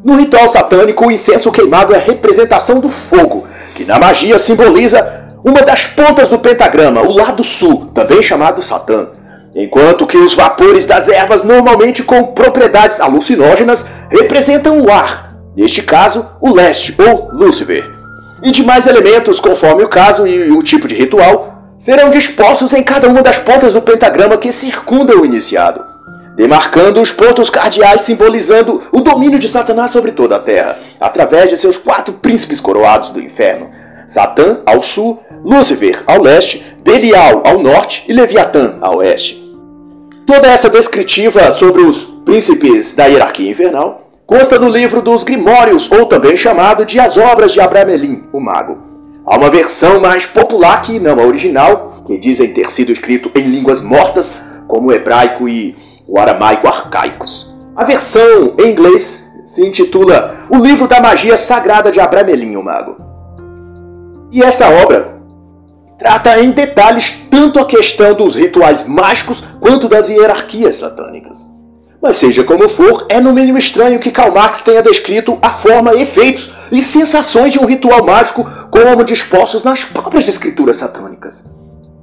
No 0.04 0.16
ritual 0.16 0.46
satânico, 0.46 1.06
o 1.06 1.10
incenso 1.10 1.50
queimado 1.50 1.94
é 1.94 1.96
a 1.96 2.00
representação 2.00 2.78
do 2.78 2.90
fogo, 2.90 3.46
que 3.74 3.84
na 3.84 3.98
magia 3.98 4.38
simboliza 4.38 5.22
uma 5.42 5.62
das 5.62 5.86
pontas 5.86 6.28
do 6.28 6.38
pentagrama, 6.38 7.00
o 7.00 7.12
lado 7.12 7.42
sul, 7.42 7.86
também 7.94 8.22
chamado 8.22 8.62
Satã. 8.62 9.08
Enquanto 9.54 10.06
que 10.06 10.16
os 10.16 10.34
vapores 10.34 10.86
das 10.86 11.08
ervas, 11.08 11.42
normalmente 11.42 12.02
com 12.02 12.24
propriedades 12.28 13.00
alucinógenas, 13.00 13.84
representam 14.10 14.80
o 14.80 14.90
ar, 14.90 15.34
neste 15.54 15.82
caso, 15.82 16.26
o 16.40 16.54
leste 16.54 16.96
ou 16.98 17.30
Lúcifer. 17.32 17.84
E 18.42 18.50
demais 18.50 18.86
elementos, 18.86 19.38
conforme 19.38 19.84
o 19.84 19.88
caso 19.88 20.26
e 20.26 20.50
o 20.50 20.62
tipo 20.62 20.88
de 20.88 20.94
ritual, 20.94 21.52
serão 21.78 22.10
dispostos 22.10 22.72
em 22.72 22.82
cada 22.82 23.08
uma 23.08 23.22
das 23.22 23.38
pontas 23.38 23.72
do 23.72 23.82
pentagrama 23.82 24.38
que 24.38 24.50
circunda 24.50 25.16
o 25.16 25.24
iniciado, 25.24 25.84
demarcando 26.34 27.02
os 27.02 27.12
pontos 27.12 27.50
cardeais 27.50 28.00
simbolizando 28.00 28.80
o 28.90 29.00
domínio 29.00 29.38
de 29.38 29.48
Satanás 29.48 29.90
sobre 29.90 30.12
toda 30.12 30.36
a 30.36 30.40
terra, 30.40 30.78
através 30.98 31.50
de 31.50 31.58
seus 31.58 31.76
quatro 31.76 32.14
príncipes 32.14 32.60
coroados 32.60 33.10
do 33.10 33.20
inferno: 33.20 33.70
Satã 34.08 34.60
ao 34.64 34.82
sul, 34.82 35.22
Lúcifer 35.44 36.02
ao 36.06 36.22
leste, 36.22 36.64
Belial 36.82 37.42
ao 37.44 37.58
norte 37.58 38.04
e 38.08 38.12
Leviatã 38.12 38.78
ao 38.80 38.98
oeste. 38.98 39.41
Toda 40.26 40.48
essa 40.48 40.70
descritiva 40.70 41.50
sobre 41.50 41.82
os 41.82 42.04
príncipes 42.24 42.94
da 42.94 43.06
hierarquia 43.06 43.50
infernal 43.50 44.10
consta 44.24 44.58
no 44.58 44.68
livro 44.68 45.02
dos 45.02 45.24
Grimórios, 45.24 45.90
ou 45.90 46.06
também 46.06 46.36
chamado 46.36 46.84
de 46.84 47.00
As 47.00 47.18
Obras 47.18 47.52
de 47.52 47.60
Abramelin, 47.60 48.24
o 48.32 48.40
Mago. 48.40 48.78
Há 49.26 49.36
uma 49.36 49.50
versão 49.50 50.00
mais 50.00 50.24
popular 50.24 50.80
que 50.80 50.98
não 51.00 51.18
a 51.20 51.26
original, 51.26 52.02
que 52.06 52.16
dizem 52.16 52.52
ter 52.52 52.70
sido 52.70 52.92
escrito 52.92 53.30
em 53.34 53.42
línguas 53.42 53.80
mortas, 53.80 54.40
como 54.68 54.88
o 54.88 54.92
hebraico 54.92 55.48
e 55.48 55.76
o 56.06 56.18
aramaico 56.18 56.68
arcaicos. 56.68 57.56
A 57.74 57.84
versão 57.84 58.54
em 58.58 58.70
inglês 58.70 59.30
se 59.44 59.66
intitula 59.66 60.46
O 60.48 60.56
Livro 60.56 60.86
da 60.86 61.00
Magia 61.00 61.36
Sagrada 61.36 61.90
de 61.90 62.00
Abramelin, 62.00 62.56
o 62.56 62.62
Mago. 62.62 62.96
E 64.30 64.42
esta 64.42 64.68
obra 64.70 65.20
trata 66.02 66.40
em 66.40 66.50
detalhes 66.50 67.26
tanto 67.30 67.60
a 67.60 67.64
questão 67.64 68.12
dos 68.12 68.34
rituais 68.34 68.88
mágicos 68.88 69.42
quanto 69.60 69.88
das 69.88 70.08
hierarquias 70.08 70.76
satânicas. 70.76 71.46
Mas 72.02 72.16
seja 72.16 72.42
como 72.42 72.68
for, 72.68 73.06
é 73.08 73.20
no 73.20 73.32
mínimo 73.32 73.56
estranho 73.56 74.00
que 74.00 74.10
Karl 74.10 74.34
Marx 74.34 74.62
tenha 74.62 74.82
descrito 74.82 75.38
a 75.40 75.50
forma, 75.50 75.94
efeitos 75.94 76.50
e 76.72 76.82
sensações 76.82 77.52
de 77.52 77.60
um 77.60 77.66
ritual 77.66 78.04
mágico 78.04 78.44
como 78.68 79.04
dispostos 79.04 79.62
nas 79.62 79.84
próprias 79.84 80.26
escrituras 80.26 80.78
satânicas. 80.78 81.54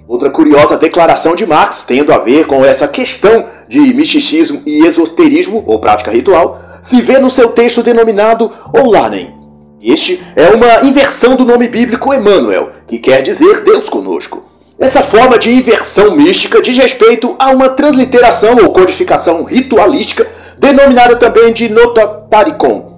Outra 0.07 0.29
curiosa 0.29 0.77
declaração 0.77 1.35
de 1.35 1.45
Marx, 1.45 1.83
tendo 1.83 2.13
a 2.13 2.19
ver 2.19 2.47
com 2.47 2.63
essa 2.63 2.87
questão 2.87 3.47
de 3.67 3.93
misticismo 3.93 4.61
e 4.65 4.85
esoterismo, 4.85 5.61
ou 5.67 5.81
prática 5.81 6.09
ritual, 6.09 6.57
se 6.81 7.01
vê 7.01 7.19
no 7.19 7.29
seu 7.29 7.49
texto 7.49 7.83
denominado 7.83 8.49
Oulanen. 8.73 9.38
Este 9.81 10.21
é 10.35 10.49
uma 10.49 10.85
inversão 10.85 11.37
do 11.37 11.45
nome 11.45 11.69
bíblico 11.69 12.13
Emmanuel, 12.13 12.71
que 12.85 12.99
quer 12.99 13.21
dizer 13.21 13.63
Deus 13.63 13.87
conosco. 13.87 14.43
Essa 14.77 15.01
forma 15.01 15.37
de 15.37 15.51
inversão 15.51 16.15
mística 16.15 16.61
diz 16.61 16.77
respeito 16.77 17.33
a 17.39 17.51
uma 17.51 17.69
transliteração 17.69 18.57
ou 18.61 18.73
codificação 18.73 19.43
ritualística, 19.43 20.27
denominada 20.57 21.15
também 21.15 21.53
de 21.53 21.69
nototaricon. 21.69 22.89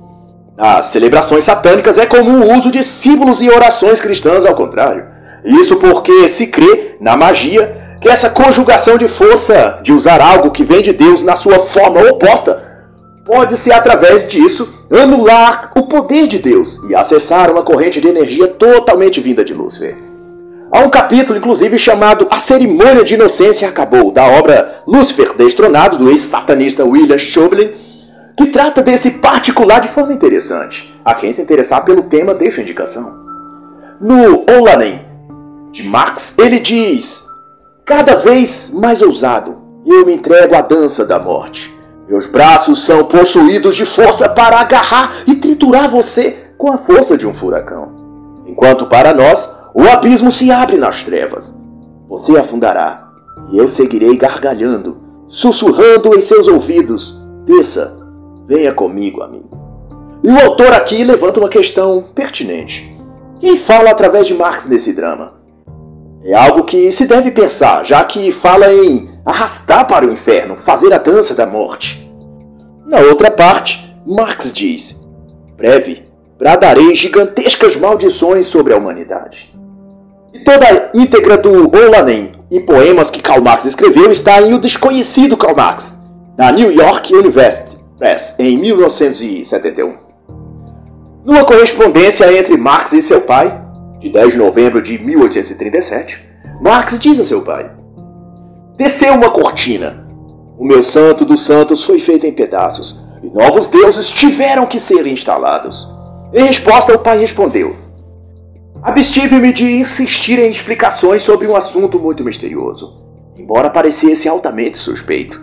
Nas 0.58 0.88
celebrações 0.88 1.44
satânicas 1.44 2.00
é 2.00 2.08
comum 2.08 2.42
o 2.42 2.58
uso 2.58 2.72
de 2.72 2.84
símbolos 2.84 3.42
e 3.42 3.50
orações 3.50 4.02
cristãs 4.02 4.44
ao 4.44 4.56
contrário. 4.56 5.06
Isso 5.46 5.76
porque 5.76 6.28
se 6.28 6.48
crê 6.48 6.98
na 7.00 7.16
magia 7.16 7.78
que 8.00 8.10
essa 8.10 8.32
conjugação 8.32 8.98
de 8.98 9.08
força 9.08 9.80
de 9.84 9.94
usar 9.94 10.20
algo 10.20 10.50
que 10.50 10.64
vem 10.64 10.82
de 10.82 10.94
Deus 10.94 11.22
na 11.22 11.36
sua 11.36 11.60
forma 11.60 12.02
oposta 12.10 12.71
pode-se, 13.26 13.72
através 13.72 14.28
disso, 14.28 14.74
anular 14.92 15.72
o 15.76 15.84
poder 15.84 16.28
de 16.28 16.40
Deus 16.40 16.84
e 16.90 16.96
acessar 16.96 17.52
uma 17.52 17.64
corrente 17.64 18.02
de 18.02 18.08
energia 18.08 18.48
totalmente 18.48 19.20
vinda 19.20 19.44
de 19.44 19.54
Lúcifer. 19.54 19.96
Há 20.72 20.80
um 20.80 20.90
capítulo, 20.90 21.38
inclusive, 21.38 21.78
chamado 21.78 22.28
A 22.32 22.40
Cerimônia 22.40 23.04
de 23.04 23.16
Inocência 23.16 23.68
Acabou, 23.68 24.12
da 24.12 24.26
obra 24.26 24.82
Lúcifer 24.88 25.34
Destronado, 25.36 25.98
do 25.98 26.10
ex-satanista 26.10 26.86
William 26.86 27.18
Choblin, 27.18 27.72
que 28.38 28.48
trata 28.48 28.82
desse 28.82 29.20
particular 29.20 29.82
de 29.82 29.90
forma 29.90 30.14
interessante. 30.14 30.98
A 31.04 31.14
quem 31.14 31.34
se 31.34 31.42
interessar 31.42 31.84
pelo 31.84 32.04
tema, 32.04 32.34
deixa 32.34 32.62
indicação. 32.62 33.20
No 34.00 34.46
Olanen, 34.50 35.06
de 35.72 35.84
Marx, 35.84 36.36
ele 36.38 36.60
diz: 36.60 37.26
Cada 37.84 38.16
vez 38.16 38.72
mais 38.74 39.02
ousado, 39.02 39.62
eu 39.86 40.06
me 40.06 40.14
entrego 40.14 40.56
à 40.56 40.62
dança 40.62 41.06
da 41.06 41.20
morte. 41.20 41.81
Meus 42.12 42.26
braços 42.26 42.86
são 42.86 43.06
possuídos 43.06 43.74
de 43.74 43.86
força 43.86 44.28
para 44.28 44.60
agarrar 44.60 45.24
e 45.26 45.34
triturar 45.34 45.90
você 45.90 46.52
com 46.58 46.70
a 46.70 46.78
força 46.78 47.16
de 47.16 47.26
um 47.26 47.34
furacão. 47.34 48.44
Enquanto 48.46 48.86
para 48.88 49.14
nós, 49.14 49.64
o 49.74 49.84
abismo 49.84 50.30
se 50.30 50.52
abre 50.52 50.76
nas 50.76 51.06
trevas. 51.06 51.58
Você 52.10 52.38
afundará, 52.38 53.08
e 53.50 53.58
eu 53.58 53.66
seguirei 53.66 54.18
gargalhando, 54.18 54.98
sussurrando 55.26 56.14
em 56.14 56.20
seus 56.20 56.50
ouvidos: 56.50 57.26
Desça, 57.46 57.98
venha 58.46 58.74
comigo, 58.74 59.24
amigo. 59.24 59.50
E 60.22 60.28
o 60.28 60.38
autor 60.42 60.74
aqui 60.74 61.06
levanta 61.06 61.40
uma 61.40 61.48
questão 61.48 62.08
pertinente. 62.14 62.94
Quem 63.40 63.56
fala 63.56 63.90
através 63.90 64.28
de 64.28 64.34
Marx 64.34 64.68
nesse 64.68 64.94
drama? 64.94 65.36
É 66.26 66.34
algo 66.34 66.66
que 66.66 66.92
se 66.92 67.08
deve 67.08 67.32
pensar, 67.32 67.86
já 67.86 68.04
que 68.04 68.34
fala 68.34 68.70
em 68.74 69.11
arrastar 69.26 69.88
para 69.88 70.06
o 70.06 70.12
inferno, 70.12 70.58
fazer 70.58 70.94
a 70.94 70.98
dança 70.98 71.36
da 71.36 71.46
morte. 71.46 72.12
Na 72.86 73.00
outra 73.00 73.32
parte, 73.32 73.96
Marx 74.06 74.52
diz: 74.52 75.08
breve, 75.58 76.06
bradarei 76.38 76.96
gigantescas 76.96 77.76
maldições 77.76 78.48
sobre 78.48 78.74
a 78.74 78.78
humanidade. 78.78 79.56
E 80.34 80.40
toda 80.40 80.66
a 80.66 80.98
íntegra 80.98 81.38
do 81.38 81.70
Olanem 81.76 82.32
e 82.50 82.60
poemas 82.62 83.12
que 83.12 83.22
Karl 83.22 83.42
Marx 83.42 83.66
escreveu 83.66 84.10
está 84.10 84.42
em 84.42 84.54
O 84.54 84.60
Desconhecido 84.60 85.38
Karl 85.38 85.56
Marx, 85.56 86.02
da 86.36 86.52
New 86.52 86.72
York 86.72 87.14
University 87.14 87.78
Press, 87.98 88.36
em 88.40 88.58
1971. 88.58 89.96
Numa 91.24 91.46
correspondência 91.46 92.36
entre 92.36 92.58
Marx 92.58 92.94
e 92.94 93.02
seu 93.02 93.22
pai, 93.22 93.62
de 94.00 94.10
10 94.10 94.32
de 94.32 94.38
novembro 94.40 94.82
de 94.82 94.98
1837, 94.98 96.20
Marx 96.60 97.00
diz 97.00 97.20
a 97.20 97.24
seu 97.24 97.44
pai: 97.44 97.70
Desceu 98.82 99.14
uma 99.14 99.30
cortina. 99.30 100.08
O 100.58 100.66
meu 100.66 100.82
santo 100.82 101.24
dos 101.24 101.46
santos 101.46 101.84
foi 101.84 102.00
feito 102.00 102.26
em 102.26 102.32
pedaços, 102.32 103.06
e 103.22 103.28
novos 103.28 103.70
deuses 103.70 104.10
tiveram 104.12 104.66
que 104.66 104.80
ser 104.80 105.06
instalados. 105.06 105.88
Em 106.34 106.46
resposta, 106.46 106.92
o 106.92 106.98
pai 106.98 107.20
respondeu: 107.20 107.76
Abstive-me 108.82 109.54
de 109.54 109.72
insistir 109.72 110.40
em 110.40 110.50
explicações 110.50 111.22
sobre 111.22 111.46
um 111.46 111.56
assunto 111.56 112.00
muito 112.00 112.24
misterioso, 112.24 113.04
embora 113.38 113.70
parecesse 113.70 114.28
altamente 114.28 114.80
suspeito. 114.80 115.40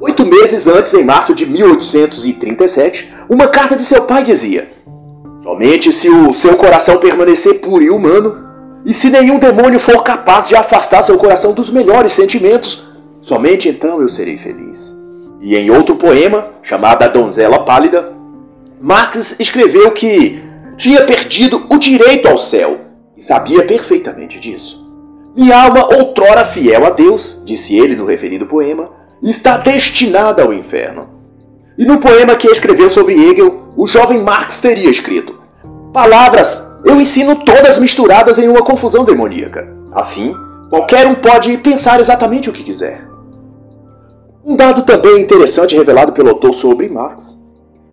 Oito 0.00 0.24
meses 0.24 0.68
antes, 0.68 0.94
em 0.94 1.04
março 1.04 1.34
de 1.34 1.44
1837, 1.44 3.12
uma 3.28 3.48
carta 3.48 3.74
de 3.74 3.84
seu 3.84 4.04
pai 4.04 4.22
dizia: 4.22 4.70
Somente 5.42 5.92
se 5.92 6.08
o 6.08 6.32
seu 6.32 6.56
coração 6.56 6.98
permanecer 6.98 7.58
puro 7.58 7.82
e 7.82 7.90
humano, 7.90 8.51
e 8.84 8.92
se 8.92 9.10
nenhum 9.10 9.38
demônio 9.38 9.78
for 9.78 10.02
capaz 10.02 10.48
de 10.48 10.56
afastar 10.56 11.02
seu 11.02 11.16
coração 11.16 11.52
dos 11.52 11.70
melhores 11.70 12.12
sentimentos, 12.12 12.88
somente 13.20 13.68
então 13.68 14.00
eu 14.00 14.08
serei 14.08 14.36
feliz. 14.36 15.00
E 15.40 15.56
em 15.56 15.70
outro 15.70 15.96
poema, 15.96 16.50
chamado 16.62 17.02
A 17.02 17.08
Donzela 17.08 17.64
Pálida, 17.64 18.12
Marx 18.80 19.38
escreveu 19.38 19.92
que 19.92 20.42
tinha 20.76 21.04
perdido 21.04 21.66
o 21.70 21.78
direito 21.78 22.28
ao 22.28 22.36
céu 22.36 22.80
e 23.16 23.22
sabia 23.22 23.64
perfeitamente 23.64 24.40
disso. 24.40 24.82
Minha 25.36 25.62
alma, 25.62 25.86
outrora 25.96 26.44
fiel 26.44 26.84
a 26.84 26.90
Deus, 26.90 27.42
disse 27.44 27.78
ele 27.78 27.94
no 27.94 28.04
referido 28.04 28.46
poema, 28.46 28.90
está 29.22 29.56
destinada 29.56 30.42
ao 30.42 30.52
inferno. 30.52 31.08
E 31.78 31.84
no 31.84 31.98
poema 31.98 32.34
que 32.34 32.48
escreveu 32.48 32.90
sobre 32.90 33.14
Hegel, 33.14 33.72
o 33.76 33.86
jovem 33.86 34.22
Marx 34.22 34.60
teria 34.60 34.90
escrito: 34.90 35.40
Palavras 35.92 36.71
eu 36.84 37.00
ensino 37.00 37.36
todas 37.44 37.78
misturadas 37.78 38.38
em 38.38 38.48
uma 38.48 38.62
confusão 38.62 39.04
demoníaca. 39.04 39.68
Assim, 39.92 40.34
qualquer 40.68 41.06
um 41.06 41.14
pode 41.14 41.56
pensar 41.58 42.00
exatamente 42.00 42.50
o 42.50 42.52
que 42.52 42.64
quiser. 42.64 43.06
Um 44.44 44.56
dado 44.56 44.82
também 44.82 45.20
interessante 45.20 45.76
revelado 45.76 46.12
pelo 46.12 46.30
autor 46.30 46.52
sobre 46.52 46.88
Marx 46.88 47.46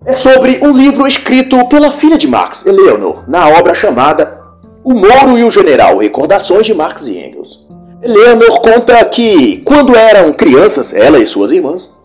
é 0.06 0.14
sobre 0.14 0.60
um 0.64 0.72
livro 0.72 1.06
escrito 1.06 1.68
pela 1.68 1.92
filha 1.92 2.18
de 2.18 2.28
Marx, 2.28 2.66
Eleanor, 2.66 3.26
na 3.28 3.50
obra 3.50 3.76
chamada 3.76 4.42
O 4.84 4.94
Moro 4.94 5.38
e 5.38 5.44
o 5.44 5.52
General 5.52 5.98
Recordações 5.98 6.66
de 6.66 6.74
Marx 6.74 7.08
e 7.08 7.18
Engels. 7.18 7.68
Eleanor 8.02 8.62
conta 8.62 9.04
que, 9.06 9.58
quando 9.58 9.96
eram 9.96 10.32
crianças, 10.32 10.94
ela 10.94 11.20
e 11.20 11.26
suas 11.26 11.52
irmãs, 11.52 12.00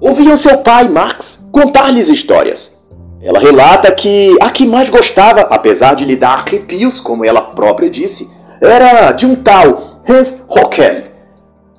ouviam 0.00 0.36
seu 0.36 0.58
pai, 0.58 0.88
Marx, 0.88 1.48
contar-lhes 1.52 2.08
histórias. 2.08 2.79
Ela 3.22 3.38
relata 3.38 3.92
que 3.92 4.34
a 4.40 4.50
que 4.50 4.66
mais 4.66 4.88
gostava, 4.88 5.42
apesar 5.42 5.94
de 5.94 6.06
lhe 6.06 6.16
dar 6.16 6.38
arrepios, 6.38 7.00
como 7.00 7.24
ela 7.24 7.42
própria 7.42 7.90
disse, 7.90 8.30
era 8.60 9.12
de 9.12 9.26
um 9.26 9.34
tal 9.34 10.00
Hans 10.08 10.44
Hockel, 10.48 11.04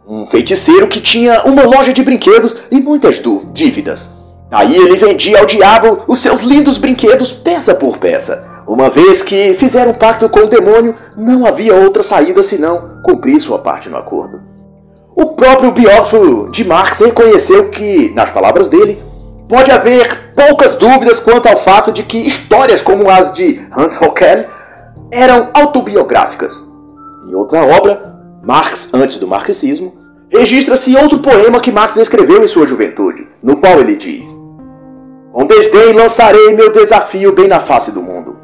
um 0.07 0.25
feiticeiro 0.27 0.87
que 0.87 1.01
tinha 1.01 1.43
uma 1.43 1.63
loja 1.63 1.91
de 1.93 2.03
brinquedos 2.03 2.67
e 2.71 2.79
muitas 2.79 3.21
dívidas. 3.53 4.19
Aí 4.51 4.75
ele 4.75 4.97
vendia 4.97 5.39
ao 5.39 5.45
diabo 5.45 6.03
os 6.07 6.21
seus 6.21 6.41
lindos 6.41 6.77
brinquedos 6.77 7.31
peça 7.31 7.73
por 7.73 7.97
peça. 7.97 8.47
Uma 8.67 8.89
vez 8.89 9.23
que 9.23 9.53
fizeram 9.55 9.91
um 9.91 9.95
pacto 9.95 10.29
com 10.29 10.41
o 10.41 10.49
demônio, 10.49 10.95
não 11.17 11.45
havia 11.45 11.73
outra 11.73 12.03
saída 12.03 12.43
senão 12.43 13.01
cumprir 13.03 13.39
sua 13.41 13.59
parte 13.59 13.89
no 13.89 13.97
acordo. 13.97 14.41
O 15.15 15.27
próprio 15.33 15.71
biógrafo 15.71 16.49
de 16.51 16.63
Marx 16.63 16.99
reconheceu 16.99 17.69
que, 17.69 18.11
nas 18.13 18.29
palavras 18.29 18.67
dele, 18.67 19.01
pode 19.47 19.71
haver 19.71 20.30
poucas 20.35 20.75
dúvidas 20.75 21.19
quanto 21.19 21.47
ao 21.47 21.57
fato 21.57 21.91
de 21.91 22.03
que 22.03 22.17
histórias 22.17 22.81
como 22.81 23.09
as 23.09 23.33
de 23.33 23.61
Hans 23.75 23.99
Hockel 24.01 24.45
eram 25.11 25.49
autobiográficas. 25.53 26.71
Em 27.27 27.35
outra 27.35 27.65
obra, 27.65 28.15
Marx 28.43 28.93
antes 28.93 29.17
do 29.17 29.27
marxismo, 29.27 29.93
registra-se 30.29 30.95
outro 30.95 31.19
poema 31.19 31.59
que 31.59 31.71
Marx 31.71 31.97
escreveu 31.97 32.43
em 32.43 32.47
sua 32.47 32.65
juventude, 32.65 33.27
no 33.43 33.57
qual 33.57 33.79
ele 33.79 33.95
diz: 33.95 34.41
Com 35.31 35.45
desdém 35.45 35.93
lançarei 35.93 36.53
meu 36.53 36.71
desafio 36.71 37.33
bem 37.33 37.47
na 37.47 37.59
face 37.59 37.91
do 37.91 38.01
mundo, 38.01 38.37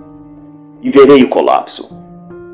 e 0.81 0.91
verei 0.91 1.23
o 1.23 1.29
colapso, 1.29 1.97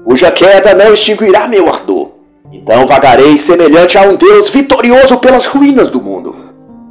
cuja 0.06 0.32
queda 0.32 0.74
não 0.74 0.94
extinguirá 0.94 1.48
meu 1.48 1.68
ardor. 1.68 2.12
Então 2.52 2.86
vagarei 2.86 3.36
semelhante 3.36 3.98
a 3.98 4.04
um 4.04 4.16
Deus 4.16 4.50
vitorioso 4.50 5.18
pelas 5.18 5.48
ruínas 5.48 5.90
do 5.90 6.00
mundo. 6.00 6.36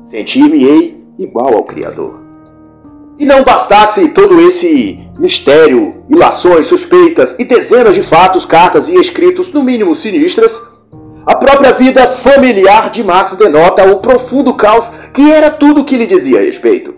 Sentir-me-ei 0.04 1.04
igual 1.16 1.54
ao 1.54 1.62
Criador. 1.62 2.21
E 3.18 3.26
não 3.26 3.44
bastasse 3.44 4.08
todo 4.08 4.40
esse 4.40 4.98
mistério, 5.18 6.02
ilações, 6.08 6.66
suspeitas 6.66 7.36
e 7.38 7.44
dezenas 7.44 7.94
de 7.94 8.02
fatos, 8.02 8.44
cartas 8.44 8.88
e 8.88 8.96
escritos, 8.96 9.52
no 9.52 9.62
mínimo 9.62 9.94
sinistras, 9.94 10.72
a 11.24 11.36
própria 11.36 11.72
vida 11.72 12.04
familiar 12.06 12.90
de 12.90 13.04
Marx 13.04 13.36
denota 13.36 13.84
o 13.84 14.00
profundo 14.00 14.54
caos 14.54 14.92
que 15.14 15.30
era 15.30 15.50
tudo 15.50 15.82
o 15.82 15.84
que 15.84 15.96
lhe 15.96 16.06
dizia 16.06 16.40
a 16.40 16.42
respeito. 16.42 16.94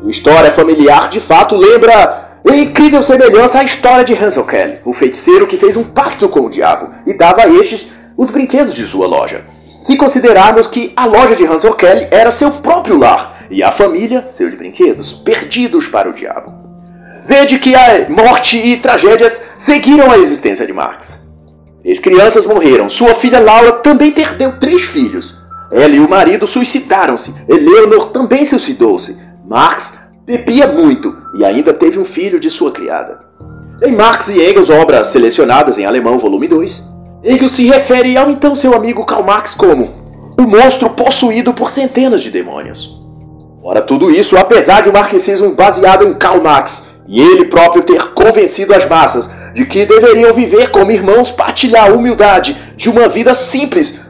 Sua 0.00 0.10
história 0.10 0.50
familiar, 0.50 1.08
de 1.08 1.20
fato, 1.20 1.54
lembra 1.54 2.40
em 2.48 2.62
incrível 2.62 3.00
semelhança 3.00 3.60
à 3.60 3.64
história 3.64 4.04
de 4.04 4.12
Hansel 4.12 4.44
Kelly, 4.44 4.78
o 4.84 4.92
feiticeiro 4.92 5.46
que 5.46 5.56
fez 5.56 5.76
um 5.76 5.84
pacto 5.84 6.28
com 6.28 6.40
o 6.40 6.50
diabo 6.50 6.90
e 7.06 7.12
dava 7.12 7.42
a 7.42 7.48
estes 7.48 7.92
os 8.16 8.30
brinquedos 8.30 8.74
de 8.74 8.84
sua 8.84 9.06
loja. 9.06 9.44
Se 9.80 9.96
considerarmos 9.96 10.66
que 10.66 10.92
a 10.96 11.06
loja 11.06 11.36
de 11.36 11.46
Hansel 11.46 11.74
Kelly 11.74 12.08
era 12.10 12.32
seu 12.32 12.50
próprio 12.50 12.98
lar 12.98 13.39
e 13.50 13.62
a 13.62 13.72
família 13.72 14.28
seus 14.30 14.54
brinquedos, 14.54 15.12
perdidos 15.12 15.88
para 15.88 16.08
o 16.08 16.12
diabo. 16.12 16.52
Vede 17.26 17.58
que 17.58 17.74
a 17.74 18.08
morte 18.08 18.56
e 18.56 18.76
tragédias 18.76 19.50
seguiram 19.58 20.10
a 20.10 20.18
existência 20.18 20.66
de 20.66 20.72
Marx. 20.72 21.28
Três 21.82 21.98
crianças 21.98 22.46
morreram. 22.46 22.88
Sua 22.88 23.14
filha 23.14 23.40
Laura 23.40 23.72
também 23.72 24.10
perdeu 24.10 24.58
três 24.58 24.82
filhos. 24.82 25.42
Ela 25.70 25.94
e 25.94 26.00
o 26.00 26.08
marido 26.08 26.46
suicidaram-se. 26.46 27.44
Eleanor 27.48 28.10
também 28.10 28.44
suicidou-se. 28.44 29.18
Marx 29.46 30.00
bebia 30.24 30.66
muito 30.66 31.16
e 31.34 31.44
ainda 31.44 31.72
teve 31.72 31.98
um 31.98 32.04
filho 32.04 32.38
de 32.38 32.50
sua 32.50 32.72
criada. 32.72 33.20
Em 33.82 33.92
Marx 33.92 34.28
e 34.28 34.44
Engels, 34.44 34.68
obras 34.68 35.06
selecionadas 35.08 35.78
em 35.78 35.86
alemão, 35.86 36.18
volume 36.18 36.46
2, 36.46 36.92
Engels 37.24 37.52
se 37.52 37.66
refere 37.66 38.16
ao 38.16 38.30
então 38.30 38.54
seu 38.54 38.74
amigo 38.74 39.06
Karl 39.06 39.22
Marx 39.22 39.54
como 39.54 39.88
o 40.38 40.42
monstro 40.42 40.90
possuído 40.90 41.54
por 41.54 41.70
centenas 41.70 42.22
de 42.22 42.30
demônios. 42.30 42.99
Ora, 43.62 43.82
tudo 43.82 44.10
isso, 44.10 44.36
apesar 44.38 44.80
de 44.80 44.88
um 44.88 44.92
marxismo 44.92 45.54
baseado 45.54 46.06
em 46.06 46.14
Karl 46.14 46.42
Marx 46.42 46.98
e 47.06 47.20
ele 47.20 47.46
próprio 47.46 47.82
ter 47.82 48.12
convencido 48.12 48.74
as 48.74 48.88
massas 48.88 49.30
de 49.54 49.66
que 49.66 49.84
deveriam 49.84 50.32
viver 50.32 50.70
como 50.70 50.90
irmãos, 50.90 51.30
partilhar 51.30 51.90
a 51.90 51.92
humildade 51.92 52.56
de 52.76 52.88
uma 52.88 53.08
vida 53.08 53.34
simples 53.34 54.00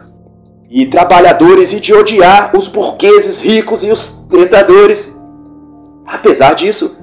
e 0.71 0.87
trabalhadores 0.87 1.73
e 1.73 1.81
de 1.81 1.93
odiar 1.93 2.57
os 2.57 2.69
burgueses 2.69 3.41
ricos 3.43 3.83
e 3.83 3.91
os 3.91 4.25
tentadores. 4.29 5.21
Apesar 6.07 6.55
disso, 6.55 6.97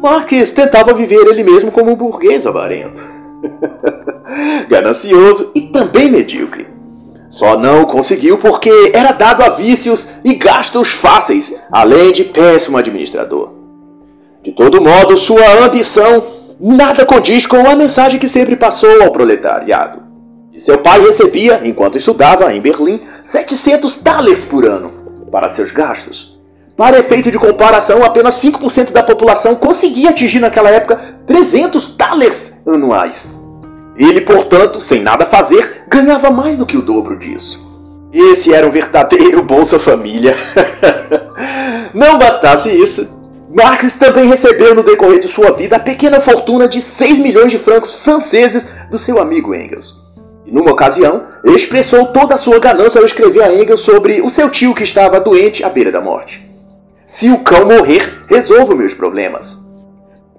Marx 0.00 0.52
tentava 0.52 0.94
viver 0.94 1.26
ele 1.26 1.42
mesmo 1.42 1.72
como 1.72 1.90
um 1.90 1.96
burguês 1.96 2.46
avarento, 2.46 3.02
ganancioso 4.68 5.50
e 5.54 5.62
também 5.62 6.08
medíocre. 6.08 6.79
Só 7.30 7.56
não 7.56 7.84
conseguiu 7.84 8.38
porque 8.38 8.90
era 8.92 9.12
dado 9.12 9.42
a 9.42 9.50
vícios 9.50 10.14
e 10.24 10.34
gastos 10.34 10.90
fáceis, 10.90 11.62
além 11.70 12.10
de 12.12 12.24
péssimo 12.24 12.76
administrador. 12.76 13.52
De 14.42 14.50
todo 14.52 14.80
modo, 14.80 15.16
sua 15.16 15.64
ambição 15.64 16.40
nada 16.58 17.06
condiz 17.06 17.46
com 17.46 17.68
a 17.68 17.76
mensagem 17.76 18.18
que 18.18 18.26
sempre 18.26 18.56
passou 18.56 19.02
ao 19.02 19.12
proletariado. 19.12 20.02
E 20.52 20.60
seu 20.60 20.78
pai 20.78 21.00
recebia, 21.00 21.60
enquanto 21.64 21.96
estudava 21.96 22.52
em 22.52 22.60
Berlim, 22.60 23.00
700 23.24 23.98
thalers 24.00 24.44
por 24.44 24.66
ano 24.66 24.92
para 25.30 25.48
seus 25.48 25.70
gastos. 25.70 26.38
Para 26.76 26.98
efeito 26.98 27.30
de 27.30 27.38
comparação, 27.38 28.02
apenas 28.04 28.34
5% 28.36 28.90
da 28.90 29.02
população 29.02 29.54
conseguia 29.54 30.10
atingir 30.10 30.40
naquela 30.40 30.70
época 30.70 31.18
300 31.26 31.94
thalers 31.94 32.66
anuais. 32.66 33.39
Ele, 34.00 34.22
portanto, 34.22 34.80
sem 34.80 35.02
nada 35.02 35.26
fazer, 35.26 35.84
ganhava 35.86 36.30
mais 36.30 36.56
do 36.56 36.64
que 36.64 36.78
o 36.78 36.80
dobro 36.80 37.18
disso. 37.18 37.68
Esse 38.10 38.54
era 38.54 38.66
um 38.66 38.70
verdadeiro 38.70 39.42
Bolsa 39.42 39.78
Família. 39.78 40.34
Não 41.92 42.18
bastasse 42.18 42.70
isso, 42.70 43.20
Marx 43.54 43.98
também 43.98 44.26
recebeu 44.26 44.74
no 44.74 44.82
decorrer 44.82 45.18
de 45.18 45.28
sua 45.28 45.50
vida 45.50 45.76
a 45.76 45.80
pequena 45.80 46.18
fortuna 46.18 46.66
de 46.66 46.80
6 46.80 47.18
milhões 47.18 47.52
de 47.52 47.58
francos 47.58 48.02
franceses 48.02 48.86
do 48.90 48.98
seu 48.98 49.20
amigo 49.20 49.54
Engels. 49.54 50.00
E 50.46 50.50
numa 50.50 50.72
ocasião, 50.72 51.26
expressou 51.44 52.06
toda 52.06 52.36
a 52.36 52.38
sua 52.38 52.58
ganância 52.58 52.98
ao 52.98 53.04
escrever 53.04 53.42
a 53.42 53.52
Engels 53.52 53.80
sobre 53.80 54.22
o 54.22 54.30
seu 54.30 54.48
tio 54.48 54.74
que 54.74 54.82
estava 54.82 55.20
doente 55.20 55.62
à 55.62 55.68
beira 55.68 55.92
da 55.92 56.00
morte. 56.00 56.50
Se 57.04 57.30
o 57.30 57.40
cão 57.40 57.66
morrer, 57.66 58.24
resolvo 58.30 58.74
meus 58.74 58.94
problemas, 58.94 59.58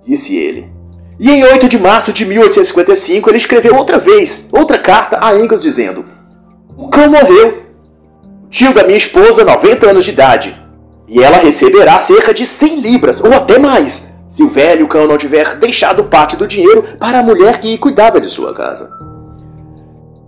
disse 0.04 0.36
ele. 0.36 0.81
E 1.22 1.30
em 1.30 1.44
8 1.44 1.68
de 1.68 1.78
março 1.78 2.12
de 2.12 2.26
1855 2.26 3.30
ele 3.30 3.38
escreveu 3.38 3.76
outra 3.76 4.00
vez, 4.00 4.50
outra 4.52 4.80
carta 4.80 5.20
a 5.22 5.38
Engels 5.38 5.62
dizendo: 5.62 6.04
O 6.76 6.90
cão 6.90 7.12
morreu. 7.12 7.62
Tio 8.50 8.74
da 8.74 8.84
minha 8.84 8.98
esposa, 8.98 9.46
90 9.46 9.88
anos 9.88 10.04
de 10.04 10.10
idade, 10.10 10.60
e 11.08 11.22
ela 11.22 11.38
receberá 11.38 12.00
cerca 12.00 12.34
de 12.34 12.44
100 12.44 12.82
libras, 12.82 13.24
ou 13.24 13.32
até 13.34 13.60
mais, 13.60 14.16
se 14.28 14.42
o 14.42 14.50
velho 14.50 14.88
cão 14.88 15.08
não 15.08 15.16
tiver 15.16 15.58
deixado 15.58 16.06
parte 16.06 16.36
do 16.36 16.48
dinheiro 16.48 16.84
para 16.98 17.20
a 17.20 17.24
mulher 17.24 17.60
que 17.60 17.78
cuidava 17.78 18.20
de 18.20 18.28
sua 18.28 18.56
casa. 18.56 18.90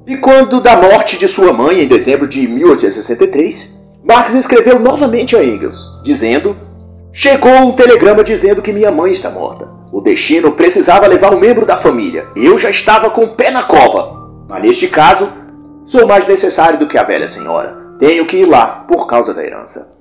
E 0.06 0.16
quando 0.18 0.62
da 0.62 0.78
morte 0.78 1.18
de 1.18 1.28
sua 1.28 1.52
mãe, 1.52 1.82
em 1.82 1.88
dezembro 1.88 2.28
de 2.28 2.48
1863, 2.48 3.82
Marx 4.04 4.36
escreveu 4.36 4.80
novamente 4.80 5.36
a 5.36 5.44
Engels, 5.44 6.02
dizendo: 6.04 6.56
Chegou 7.16 7.52
um 7.52 7.74
telegrama 7.74 8.24
dizendo 8.24 8.60
que 8.60 8.74
minha 8.74 8.90
mãe 8.90 9.12
está 9.12 9.30
morta. 9.30 9.70
O 9.92 10.02
destino 10.02 10.54
precisava 10.54 11.06
levar 11.06 11.32
um 11.32 11.40
membro 11.40 11.64
da 11.64 11.78
família. 11.78 12.26
Eu 12.36 12.58
já 12.58 12.72
estava 12.72 13.12
com 13.12 13.22
o 13.22 13.36
pé 13.36 13.52
na 13.52 13.68
cova. 13.68 14.32
Mas 14.50 14.64
neste 14.64 14.88
caso, 14.88 15.30
sou 15.86 16.08
mais 16.08 16.28
necessário 16.28 16.80
do 16.80 16.88
que 16.88 16.98
a 16.98 17.04
velha 17.04 17.28
senhora. 17.28 17.78
Tenho 18.00 18.26
que 18.26 18.38
ir 18.38 18.46
lá 18.46 18.84
por 18.88 19.06
causa 19.06 19.32
da 19.32 19.46
herança. 19.46 19.96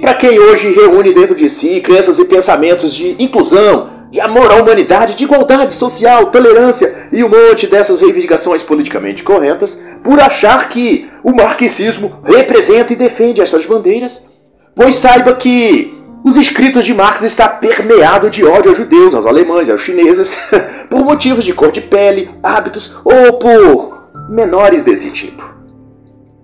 Para 0.00 0.14
quem 0.14 0.38
hoje 0.38 0.72
reúne 0.72 1.12
dentro 1.12 1.34
de 1.34 1.50
si 1.50 1.78
crenças 1.82 2.18
e 2.18 2.24
pensamentos 2.24 2.94
de 2.94 3.22
inclusão, 3.22 3.90
de 4.10 4.18
amor 4.18 4.50
à 4.50 4.54
humanidade, 4.54 5.16
de 5.16 5.24
igualdade 5.24 5.74
social, 5.74 6.30
tolerância 6.30 7.08
e 7.12 7.22
um 7.22 7.28
monte 7.28 7.66
dessas 7.66 8.00
reivindicações 8.00 8.62
politicamente 8.62 9.22
corretas, 9.22 9.78
por 10.02 10.18
achar 10.18 10.70
que 10.70 11.06
o 11.22 11.34
marxismo 11.34 12.22
representa 12.24 12.94
e 12.94 12.96
defende 12.96 13.42
essas 13.42 13.66
bandeiras, 13.66 14.26
pois 14.74 14.96
saiba 14.96 15.34
que 15.34 15.99
os 16.24 16.36
escritos 16.36 16.84
de 16.84 16.92
Marx 16.92 17.22
está 17.22 17.48
permeado 17.48 18.28
de 18.28 18.44
ódio 18.44 18.70
aos 18.70 18.78
judeus, 18.78 19.14
aos 19.14 19.26
alemães, 19.26 19.70
aos 19.70 19.80
chineses, 19.80 20.50
por 20.90 21.04
motivos 21.04 21.44
de 21.44 21.54
cor 21.54 21.72
de 21.72 21.80
pele, 21.80 22.30
hábitos 22.42 22.98
ou 23.04 23.34
por 23.34 24.10
menores 24.28 24.82
desse 24.82 25.10
tipo. 25.10 25.42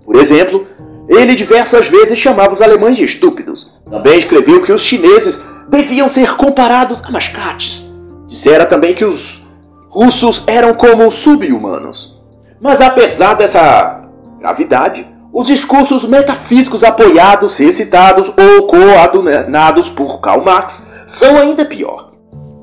Por 0.04 0.16
exemplo, 0.16 0.66
ele 1.08 1.34
diversas 1.34 1.88
vezes 1.88 2.18
chamava 2.18 2.52
os 2.52 2.62
alemães 2.62 2.96
de 2.96 3.04
estúpidos. 3.04 3.72
Também 3.88 4.18
escreveu 4.18 4.62
que 4.62 4.72
os 4.72 4.80
chineses 4.80 5.46
deviam 5.68 6.08
ser 6.08 6.36
comparados 6.36 7.02
a 7.04 7.10
mascates. 7.10 7.94
Dissera 8.26 8.66
também 8.66 8.94
que 8.94 9.04
os 9.04 9.44
russos 9.88 10.46
eram 10.48 10.74
como 10.74 11.10
sub-humanos. 11.10 12.22
Mas 12.60 12.80
apesar 12.80 13.34
dessa 13.34 14.02
gravidade, 14.40 15.06
os 15.38 15.48
discursos 15.48 16.06
metafísicos 16.06 16.82
apoiados, 16.82 17.58
recitados 17.58 18.32
ou 18.38 18.66
coadunados 18.66 19.90
por 19.90 20.18
Karl 20.18 20.42
Marx 20.42 21.04
são 21.06 21.36
ainda 21.36 21.66
pior, 21.66 22.12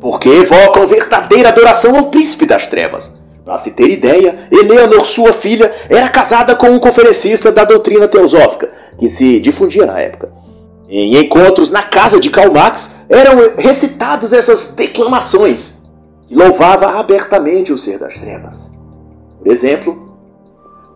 porque 0.02 0.28
evocam 0.28 0.88
verdadeira 0.88 1.50
adoração 1.50 1.96
ao 1.96 2.06
príncipe 2.06 2.48
das 2.48 2.68
trevas. 2.68 3.22
Para 3.46 3.60
se 3.60 3.74
ter 3.74 3.92
ideia, 3.92 4.48
Eleanor, 4.52 5.06
sua 5.06 5.32
filha, 5.32 5.72
era 5.88 6.10
casada 6.10 6.56
com 6.56 6.72
um 6.72 6.80
conferencista 6.80 7.52
da 7.52 7.64
doutrina 7.64 8.08
teosófica, 8.08 8.72
que 8.98 9.08
se 9.08 9.40
difundia 9.40 9.86
na 9.86 10.00
época. 10.00 10.32
Em 10.90 11.16
encontros 11.16 11.70
na 11.70 11.84
casa 11.84 12.20
de 12.20 12.32
Karl 12.32 12.52
Marx 12.52 13.06
eram 13.08 13.54
recitados 13.56 14.34
essas 14.34 14.74
declamações 14.74 15.84
que 16.28 16.34
louvava 16.34 16.88
abertamente 17.00 17.72
o 17.72 17.78
ser 17.78 18.00
das 18.00 18.16
trevas. 18.16 18.80
Por 19.38 19.54
exemplo, 19.54 20.13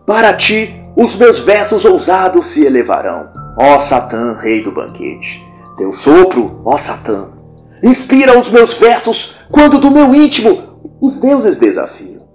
para 0.08 0.34
ti 0.34 0.82
os 0.96 1.18
meus 1.18 1.40
versos 1.40 1.84
ousados 1.84 2.48
se 2.48 2.66
elevarão, 2.66 3.28
ó 3.60 3.78
Satã, 3.78 4.38
rei 4.42 4.64
do 4.64 4.72
banquete. 4.72 5.46
Teu 5.78 5.92
sopro, 5.92 6.62
ó 6.64 6.78
Satã, 6.78 7.34
inspira 7.84 8.40
os 8.40 8.50
meus 8.50 8.74
versos 8.74 9.36
quando 9.52 9.78
do 9.78 9.92
meu 9.92 10.16
íntimo 10.16 10.80
os 11.02 11.20
deuses 11.20 11.60
desafiam. 11.60 12.26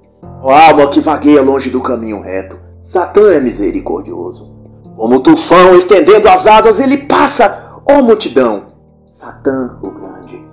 Ó 0.42 0.52
alma 0.52 0.88
que 0.88 1.00
vagueia 1.00 1.40
longe 1.40 1.70
do 1.70 1.80
caminho 1.80 2.20
reto, 2.20 2.58
Satã 2.82 3.32
é 3.32 3.40
misericordioso. 3.40 4.52
Como 4.94 5.20
tufão 5.20 5.74
estendendo 5.74 6.28
as 6.28 6.46
asas, 6.46 6.78
ele 6.78 6.98
passa, 6.98 7.80
ó 7.88 8.02
multidão. 8.02 8.66
Satã, 9.10 9.78
o 9.82 9.90
grande. 9.90 10.44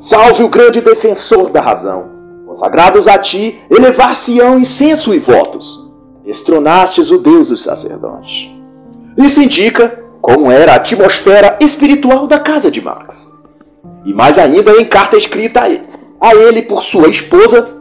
Salve 0.00 0.42
o 0.42 0.48
grande 0.48 0.80
defensor 0.80 1.50
da 1.50 1.60
razão. 1.60 2.10
Consagrados 2.46 3.06
a 3.06 3.18
ti, 3.18 3.60
elevar-se-ão 3.70 4.58
incenso 4.58 5.12
e 5.12 5.18
votos. 5.18 5.81
Destronastes 6.32 7.10
o 7.10 7.18
Deus 7.18 7.50
dos 7.50 7.62
sacerdotes. 7.62 8.50
Isso 9.18 9.42
indica 9.42 10.02
como 10.22 10.50
era 10.50 10.72
a 10.72 10.76
atmosfera 10.76 11.58
espiritual 11.60 12.26
da 12.26 12.40
casa 12.40 12.70
de 12.70 12.80
Marx. 12.80 13.38
E 14.06 14.14
mais 14.14 14.38
ainda 14.38 14.72
em 14.80 14.84
carta 14.86 15.14
escrita 15.14 15.60
a 16.18 16.34
ele 16.34 16.62
por 16.62 16.82
sua 16.82 17.08
esposa, 17.08 17.76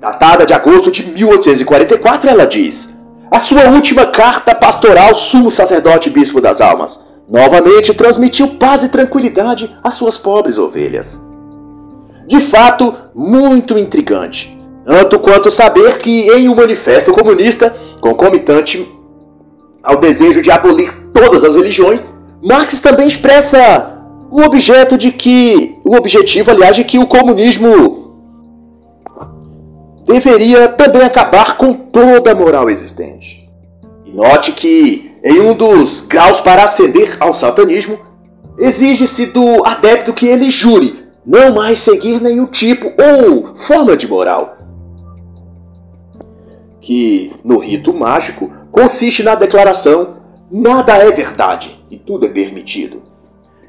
datada 0.00 0.46
de 0.46 0.54
agosto 0.54 0.90
de 0.90 1.10
1844, 1.10 2.30
ela 2.30 2.46
diz: 2.46 2.96
a 3.30 3.38
sua 3.38 3.68
última 3.68 4.06
carta 4.06 4.54
pastoral, 4.54 5.14
sumo 5.14 5.50
sacerdote 5.50 6.08
bispo 6.08 6.40
das 6.40 6.62
almas, 6.62 7.04
novamente 7.28 7.92
transmitiu 7.92 8.56
paz 8.56 8.82
e 8.82 8.88
tranquilidade 8.88 9.76
às 9.84 9.92
suas 9.92 10.16
pobres 10.16 10.56
ovelhas. 10.56 11.22
De 12.26 12.40
fato, 12.40 12.94
muito 13.14 13.78
intrigante, 13.78 14.58
tanto 14.84 15.18
quanto 15.18 15.50
saber 15.50 15.98
que 15.98 16.28
em 16.30 16.48
um 16.48 16.54
manifesto 16.54 17.12
comunista, 17.12 17.74
concomitante 18.00 18.86
ao 19.82 19.96
desejo 19.96 20.42
de 20.42 20.50
abolir 20.50 20.92
todas 21.12 21.44
as 21.44 21.54
religiões, 21.54 22.04
Marx 22.42 22.80
também 22.80 23.08
expressa 23.08 23.98
o 24.30 24.42
objeto 24.42 24.98
de 24.98 25.10
que 25.12 25.78
o 25.84 25.96
objetivo, 25.96 26.50
aliás, 26.50 26.76
de 26.76 26.84
que 26.84 26.98
o 26.98 27.06
comunismo 27.06 28.04
deveria 30.06 30.68
também 30.68 31.02
acabar 31.02 31.56
com 31.56 31.72
toda 31.72 32.32
a 32.32 32.34
moral 32.34 32.68
existente. 32.68 33.48
E 34.04 34.10
note 34.10 34.52
que, 34.52 35.12
em 35.22 35.40
um 35.40 35.54
dos 35.54 36.02
graus 36.02 36.40
para 36.40 36.64
ascender 36.64 37.16
ao 37.20 37.32
satanismo, 37.32 37.98
exige-se 38.58 39.26
do 39.26 39.64
adepto 39.64 40.12
que 40.12 40.26
ele 40.26 40.50
jure 40.50 41.04
não 41.26 41.54
mais 41.54 41.78
seguir 41.78 42.20
nenhum 42.20 42.46
tipo 42.46 42.92
ou 43.02 43.54
forma 43.56 43.96
de 43.96 44.06
moral. 44.06 44.58
Que, 46.84 47.32
no 47.42 47.56
rito 47.56 47.94
mágico, 47.94 48.52
consiste 48.70 49.22
na 49.22 49.34
declaração: 49.34 50.18
nada 50.50 50.92
é 50.98 51.10
verdade 51.10 51.82
e 51.90 51.96
tudo 51.96 52.26
é 52.26 52.28
permitido. 52.28 53.02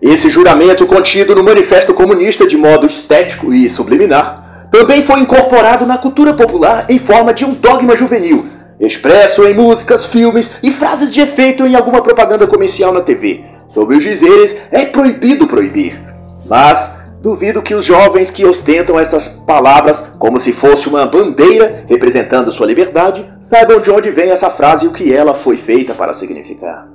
Esse 0.02 0.30
juramento, 0.30 0.86
contido 0.86 1.34
no 1.34 1.42
Manifesto 1.42 1.94
Comunista 1.94 2.46
de 2.46 2.58
modo 2.58 2.86
estético 2.86 3.54
e 3.54 3.70
subliminar, 3.70 4.68
também 4.70 5.02
foi 5.02 5.22
incorporado 5.22 5.86
na 5.86 5.98
cultura 5.98 6.34
popular 6.34 6.88
em 6.90 7.00
forma 7.00 7.34
de 7.34 7.46
um 7.46 7.54
dogma 7.54 7.96
juvenil, 7.96 8.48
expresso 8.82 9.46
em 9.46 9.54
músicas, 9.54 10.06
filmes 10.06 10.58
e 10.62 10.70
frases 10.70 11.14
de 11.14 11.22
efeito 11.22 11.66
em 11.66 11.74
alguma 11.74 12.02
propaganda 12.02 12.46
comercial 12.46 12.92
na 12.92 13.00
TV. 13.00 13.46
Sob 13.70 13.96
os 13.96 14.04
dizeres, 14.04 14.68
é 14.74 14.88
proibido 14.88 15.48
proibir. 15.48 15.98
Mas 16.46 17.05
duvido 17.26 17.64
que 17.64 17.74
os 17.74 17.84
jovens 17.84 18.30
que 18.30 18.46
ostentam 18.46 19.00
essas 19.00 19.28
palavras 19.28 20.14
como 20.20 20.40
se 20.40 20.54
fosse 20.54 20.88
uma 20.88 21.08
bandeira 21.08 21.84
representando 21.88 22.52
sua 22.52 22.68
liberdade 22.68 23.28
saibam 23.42 23.80
de 23.80 23.90
onde 23.90 24.12
vem 24.12 24.30
essa 24.30 24.52
frase 24.52 24.86
e 24.86 24.88
o 24.88 24.94
que 24.94 25.12
ela 25.12 25.34
foi 25.34 25.58
feita 25.58 25.96
para 25.96 26.14
significar. 26.14 26.88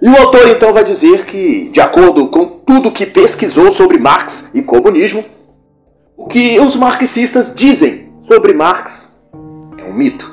E 0.00 0.08
o 0.08 0.16
autor 0.16 0.48
então 0.48 0.72
vai 0.72 0.82
dizer 0.82 1.26
que, 1.26 1.68
de 1.68 1.82
acordo 1.82 2.28
com 2.28 2.46
tudo 2.46 2.90
que 2.90 3.04
pesquisou 3.04 3.70
sobre 3.70 3.98
Marx 3.98 4.52
e 4.54 4.62
comunismo, 4.62 5.22
o 6.16 6.26
que 6.28 6.58
os 6.58 6.74
marxistas 6.74 7.52
dizem 7.54 8.10
sobre 8.22 8.54
Marx 8.54 9.22
é 9.76 9.84
um 9.84 9.92
mito. 9.92 10.32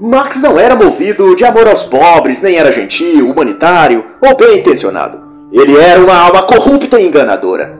Marx 0.00 0.42
não 0.42 0.58
era 0.58 0.74
movido 0.74 1.36
de 1.36 1.44
amor 1.44 1.68
aos 1.68 1.84
pobres, 1.84 2.42
nem 2.42 2.56
era 2.56 2.72
gentil, 2.72 3.30
humanitário 3.30 4.04
ou 4.20 4.36
bem 4.36 4.58
intencionado. 4.58 5.28
Ele 5.52 5.78
era 5.78 6.00
uma 6.02 6.16
alma 6.16 6.42
corrupta 6.42 7.00
e 7.00 7.06
enganadora. 7.06 7.78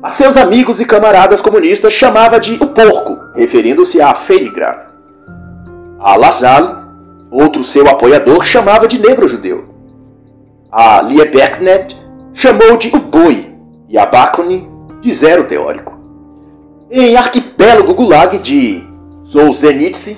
A 0.00 0.10
seus 0.10 0.36
amigos 0.36 0.80
e 0.80 0.84
camaradas 0.84 1.42
comunistas 1.42 1.92
chamava 1.92 2.38
de 2.38 2.54
o 2.54 2.68
porco, 2.68 3.18
referindo-se 3.34 4.00
a 4.00 4.14
Feigra. 4.14 4.92
A 5.98 6.14
Lassalle, 6.14 6.76
outro 7.32 7.64
seu 7.64 7.88
apoiador, 7.88 8.44
chamava 8.44 8.86
de 8.86 9.00
negro 9.00 9.26
judeu. 9.26 9.64
A 10.70 11.02
Liebknecht 11.02 11.96
chamou 12.32 12.76
de 12.76 12.94
o 12.94 13.00
boi 13.00 13.52
e 13.88 13.98
a 13.98 14.06
Bakunin 14.06 14.68
de 15.00 15.12
zero 15.12 15.44
teórico. 15.48 15.98
Em 16.88 17.16
Arquipélago 17.16 17.92
Gulag 17.92 18.38
de 18.38 18.84
Solzhenitsyn, 19.24 20.16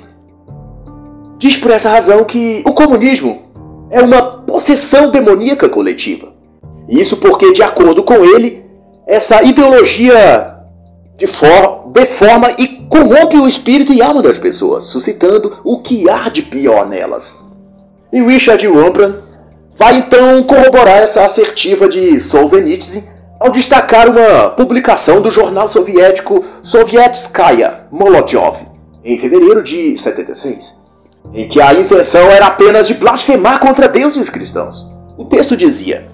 diz 1.39 1.57
por 1.57 1.71
essa 1.71 1.89
razão 1.89 2.25
que 2.25 2.63
o 2.67 2.75
comunismo 2.75 3.51
é 3.89 4.03
uma 4.03 4.21
possessão 4.43 5.11
demoníaca 5.11 5.71
coletiva. 5.71 6.35
Isso 6.87 7.17
porque, 7.17 7.53
de 7.53 7.63
acordo 7.63 8.03
com 8.03 8.23
ele, 8.23 8.60
essa 9.11 9.43
ideologia 9.43 10.55
de 11.17 11.27
for 11.27 11.91
deforma 11.93 12.49
e 12.57 12.87
corrompe 12.89 13.37
o 13.37 13.49
espírito 13.49 13.93
e 13.93 14.01
alma 14.01 14.23
das 14.23 14.39
pessoas, 14.39 14.85
suscitando 14.85 15.59
o 15.65 15.83
que 15.83 16.09
há 16.09 16.29
de 16.29 16.43
pior 16.43 16.89
nelas. 16.89 17.45
E 18.13 18.23
Richard 18.23 18.65
Rembrandt 18.69 19.19
vai 19.77 19.97
então 19.97 20.45
corroborar 20.45 20.99
essa 20.99 21.25
assertiva 21.25 21.89
de 21.89 22.21
Solzhenitsyn 22.21 23.03
ao 23.41 23.51
destacar 23.51 24.09
uma 24.09 24.51
publicação 24.51 25.21
do 25.21 25.31
jornal 25.31 25.67
soviético 25.67 26.45
Sovietskaya 26.63 27.87
Molotov, 27.91 28.59
em 29.05 29.19
fevereiro 29.19 29.65
de 29.65 29.99
76, 29.99 30.85
em 31.35 31.49
que 31.49 31.61
a 31.61 31.75
intenção 31.75 32.31
era 32.31 32.47
apenas 32.47 32.87
de 32.87 32.95
blasfemar 32.95 33.59
contra 33.59 33.89
Deus 33.89 34.15
e 34.15 34.21
os 34.21 34.31
cristãos. 34.31 34.95
O 35.19 35.25
texto 35.25 35.57
dizia: 35.57 36.09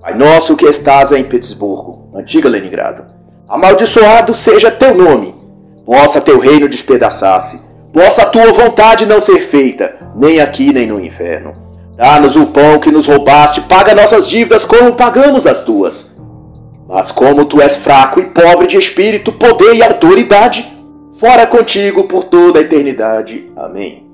Pai 0.00 0.16
nosso 0.16 0.56
que 0.56 0.64
estás 0.64 1.12
em 1.12 1.22
Petersburgo, 1.24 1.97
antiga 2.18 2.48
Leningrado, 2.48 3.04
amaldiçoado 3.48 4.34
seja 4.34 4.70
teu 4.70 4.94
nome, 4.94 5.34
possa 5.86 6.20
teu 6.20 6.38
reino 6.38 6.68
despedaçar-se, 6.68 7.62
possa 7.92 8.26
tua 8.26 8.52
vontade 8.52 9.06
não 9.06 9.20
ser 9.20 9.40
feita, 9.40 9.94
nem 10.14 10.40
aqui 10.40 10.72
nem 10.72 10.86
no 10.86 11.00
inferno. 11.00 11.54
Dá-nos 11.96 12.36
o 12.36 12.46
pão 12.46 12.78
que 12.78 12.92
nos 12.92 13.06
roubaste, 13.06 13.62
paga 13.62 13.94
nossas 13.94 14.28
dívidas 14.28 14.64
como 14.64 14.94
pagamos 14.94 15.46
as 15.46 15.62
tuas. 15.62 16.16
Mas 16.88 17.10
como 17.10 17.44
tu 17.44 17.60
és 17.60 17.76
fraco 17.76 18.20
e 18.20 18.26
pobre 18.26 18.66
de 18.66 18.78
espírito, 18.78 19.32
poder 19.32 19.74
e 19.74 19.82
autoridade, 19.82 20.78
fora 21.14 21.46
contigo 21.46 22.04
por 22.04 22.24
toda 22.24 22.60
a 22.60 22.62
eternidade. 22.62 23.50
Amém. 23.56 24.06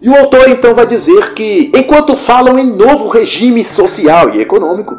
E 0.00 0.08
o 0.08 0.16
autor 0.16 0.48
então 0.48 0.74
vai 0.74 0.86
dizer 0.86 1.34
que, 1.34 1.70
enquanto 1.74 2.16
falam 2.16 2.58
em 2.58 2.64
novo 2.64 3.08
regime 3.08 3.62
social 3.62 4.30
e 4.30 4.40
econômico, 4.40 4.96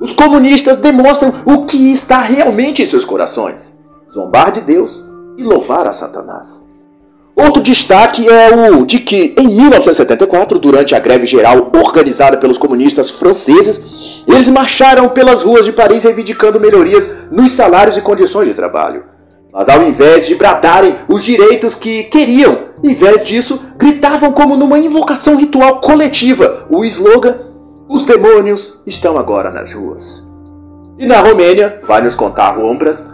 os 0.00 0.12
comunistas 0.12 0.76
demonstram 0.76 1.32
o 1.44 1.64
que 1.64 1.92
está 1.92 2.18
realmente 2.18 2.82
em 2.82 2.86
seus 2.86 3.04
corações: 3.04 3.80
zombar 4.10 4.52
de 4.52 4.60
Deus 4.60 5.10
e 5.36 5.42
louvar 5.42 5.86
a 5.86 5.92
Satanás. 5.92 6.68
Outro 7.34 7.62
destaque 7.62 8.26
é 8.26 8.70
o 8.70 8.86
de 8.86 8.98
que, 8.98 9.34
em 9.38 9.46
1974, 9.46 10.58
durante 10.58 10.94
a 10.94 10.98
greve 10.98 11.26
geral 11.26 11.70
organizada 11.74 12.38
pelos 12.38 12.56
comunistas 12.56 13.10
franceses, 13.10 14.24
eles 14.26 14.48
marcharam 14.48 15.10
pelas 15.10 15.42
ruas 15.42 15.66
de 15.66 15.72
Paris 15.72 16.04
reivindicando 16.04 16.58
melhorias 16.58 17.28
nos 17.30 17.52
salários 17.52 17.98
e 17.98 18.00
condições 18.00 18.48
de 18.48 18.54
trabalho. 18.54 19.04
Mas 19.52 19.68
ao 19.68 19.82
invés 19.86 20.26
de 20.26 20.34
bradarem 20.34 20.96
os 21.08 21.24
direitos 21.24 21.74
que 21.74 22.04
queriam, 22.04 22.70
em 22.82 22.94
vez 22.94 23.22
disso, 23.24 23.60
gritavam 23.76 24.32
como 24.32 24.56
numa 24.56 24.78
invocação 24.78 25.36
ritual 25.36 25.80
coletiva 25.82 26.66
o 26.70 26.84
slogan: 26.86 27.36
Os 27.88 28.04
demônios 28.04 28.82
estão 28.84 29.16
agora 29.16 29.50
nas 29.50 29.72
ruas. 29.72 30.28
E 30.98 31.06
na 31.06 31.20
Romênia, 31.20 31.80
vai 31.84 32.02
nos 32.02 32.16
contar 32.16 32.56
Rombra, 32.56 33.06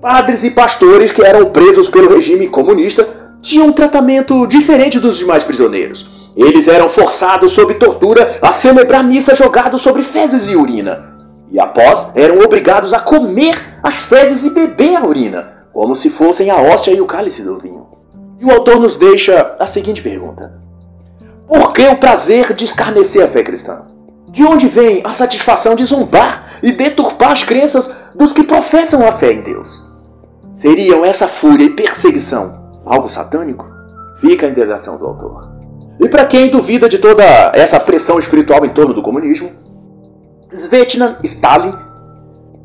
padres 0.00 0.44
e 0.44 0.52
pastores 0.52 1.10
que 1.10 1.22
eram 1.22 1.50
presos 1.50 1.88
pelo 1.88 2.14
regime 2.14 2.46
comunista 2.46 3.18
tinham 3.42 3.66
um 3.66 3.72
tratamento 3.72 4.46
diferente 4.46 5.00
dos 5.00 5.18
demais 5.18 5.42
prisioneiros. 5.42 6.08
Eles 6.36 6.68
eram 6.68 6.88
forçados 6.88 7.52
sob 7.52 7.74
tortura 7.74 8.38
a 8.40 8.52
celebrar 8.52 9.02
missa 9.02 9.34
jogados 9.34 9.82
sobre 9.82 10.04
fezes 10.04 10.48
e 10.48 10.54
urina. 10.54 11.16
E 11.50 11.58
após, 11.58 12.12
eram 12.14 12.40
obrigados 12.40 12.94
a 12.94 13.00
comer 13.00 13.58
as 13.82 13.96
fezes 13.96 14.44
e 14.44 14.54
beber 14.54 14.96
a 14.96 15.04
urina, 15.04 15.64
como 15.72 15.96
se 15.96 16.10
fossem 16.10 16.50
a 16.50 16.56
hóstia 16.56 16.92
e 16.92 17.00
o 17.00 17.06
cálice 17.06 17.42
do 17.42 17.58
vinho. 17.58 17.86
E 18.38 18.44
o 18.44 18.50
autor 18.52 18.78
nos 18.78 18.96
deixa 18.96 19.56
a 19.58 19.66
seguinte 19.66 20.02
pergunta: 20.02 20.67
Por 21.48 21.72
que 21.72 21.86
o 21.86 21.96
prazer 21.96 22.52
de 22.52 22.64
escarnecer 22.66 23.24
a 23.24 23.28
fé 23.28 23.42
cristã? 23.42 23.86
De 24.28 24.44
onde 24.44 24.68
vem 24.68 25.00
a 25.02 25.14
satisfação 25.14 25.74
de 25.74 25.84
zombar 25.86 26.58
e 26.62 26.72
deturpar 26.72 27.32
as 27.32 27.42
crenças 27.42 28.04
dos 28.14 28.34
que 28.34 28.42
professam 28.42 29.06
a 29.06 29.12
fé 29.12 29.32
em 29.32 29.40
Deus? 29.40 29.88
Seriam 30.52 31.02
essa 31.04 31.26
fúria 31.26 31.64
e 31.64 31.70
perseguição 31.70 32.80
algo 32.84 33.08
satânico? 33.08 33.64
Fica 34.20 34.46
a 34.46 34.50
indagação 34.50 34.98
do 34.98 35.06
autor. 35.06 35.48
E 35.98 36.08
para 36.08 36.26
quem 36.26 36.50
duvida 36.50 36.88
de 36.88 36.98
toda 36.98 37.24
essa 37.54 37.80
pressão 37.80 38.18
espiritual 38.18 38.64
em 38.66 38.70
torno 38.70 38.92
do 38.92 39.02
comunismo, 39.02 39.50
Svetlana 40.52 41.18
Stalin, 41.22 41.74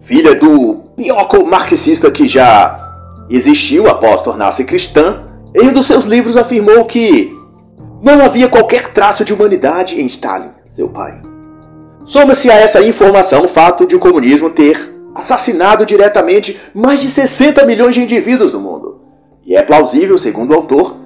filha 0.01 0.35
do 0.35 0.83
pior 0.95 1.27
marxista 1.45 2.11
que 2.11 2.27
já 2.27 2.79
existiu 3.29 3.89
após 3.89 4.21
tornar-se 4.21 4.65
cristã, 4.65 5.23
em 5.55 5.69
um 5.69 5.73
dos 5.73 5.87
seus 5.87 6.03
livros 6.03 6.35
afirmou 6.35 6.85
que 6.85 7.42
não 8.03 8.21
havia 8.21 8.49
qualquer 8.49 8.89
traço 8.89 9.23
de 9.23 9.33
humanidade 9.33 9.99
em 9.99 10.05
Stalin, 10.07 10.49
seu 10.65 10.89
pai. 10.89 11.21
Soma-se 12.03 12.51
a 12.51 12.55
essa 12.55 12.83
informação 12.83 13.45
o 13.45 13.47
fato 13.47 13.87
de 13.87 13.95
o 13.95 13.99
comunismo 13.99 14.49
ter 14.49 14.93
assassinado 15.15 15.85
diretamente 15.85 16.59
mais 16.75 16.99
de 16.99 17.07
60 17.07 17.65
milhões 17.65 17.95
de 17.95 18.01
indivíduos 18.01 18.51
no 18.51 18.59
mundo. 18.59 18.99
E 19.45 19.55
é 19.55 19.63
plausível, 19.63 20.17
segundo 20.17 20.51
o 20.51 20.55
autor, 20.55 20.97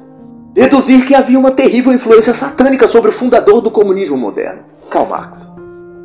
deduzir 0.53 1.05
que 1.05 1.13
havia 1.13 1.38
uma 1.38 1.51
terrível 1.51 1.93
influência 1.93 2.33
satânica 2.33 2.88
sobre 2.88 3.10
o 3.10 3.13
fundador 3.13 3.62
do 3.62 3.69
comunismo 3.69 4.17
moderno, 4.17 4.63
Karl 4.89 5.05
Marx. 5.05 5.55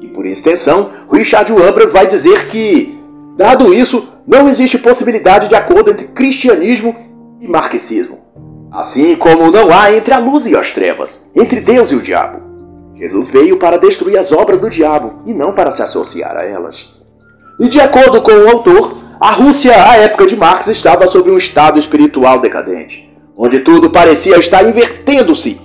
E 0.03 0.09
por 0.09 0.27
extensão, 0.27 0.91
Richard 1.11 1.51
Wambra 1.55 1.87
vai 1.87 2.07
dizer 2.07 2.49
que, 2.49 3.01
dado 3.35 3.73
isso, 3.73 4.09
não 4.27 4.47
existe 4.47 4.79
possibilidade 4.79 5.49
de 5.49 5.55
acordo 5.55 5.91
entre 5.91 6.09
cristianismo 6.09 6.95
e 7.41 7.49
marxismo. 7.49 8.22
Assim 8.73 9.17
como 9.17 9.51
não 9.51 9.73
há 9.73 9.93
entre 9.95 10.15
a 10.15 10.19
luz 10.19 10.47
e 10.47 10.57
as 10.57 10.73
trevas, 10.73 11.29
entre 11.35 11.61
Deus 11.61 11.93
e 11.93 11.97
o 11.97 12.03
diabo. 12.03 12.41
Jesus 12.97 13.31
veio 13.31 13.59
para 13.59 13.79
destruir 13.79 14.19
as 14.19 14.33
obras 14.33 14.61
do 14.61 14.71
diabo 14.71 15.23
e 15.27 15.35
não 15.35 15.53
para 15.53 15.71
se 15.73 15.83
associar 15.83 16.37
a 16.37 16.45
elas. 16.45 17.01
E 17.61 17.69
de 17.69 17.81
acordo 17.81 18.23
com 18.23 18.33
o 18.33 18.49
autor, 18.49 18.97
a 19.21 19.33
Rússia, 19.33 19.73
à 19.73 19.97
época 19.97 20.27
de 20.27 20.37
Marx, 20.37 20.69
estava 20.69 21.07
sob 21.07 21.31
um 21.31 21.37
estado 21.37 21.79
espiritual 21.79 22.41
decadente 22.41 23.13
onde 23.37 23.61
tudo 23.61 23.91
parecia 23.91 24.39
estar 24.39 24.63
invertendo-se. 24.63 25.61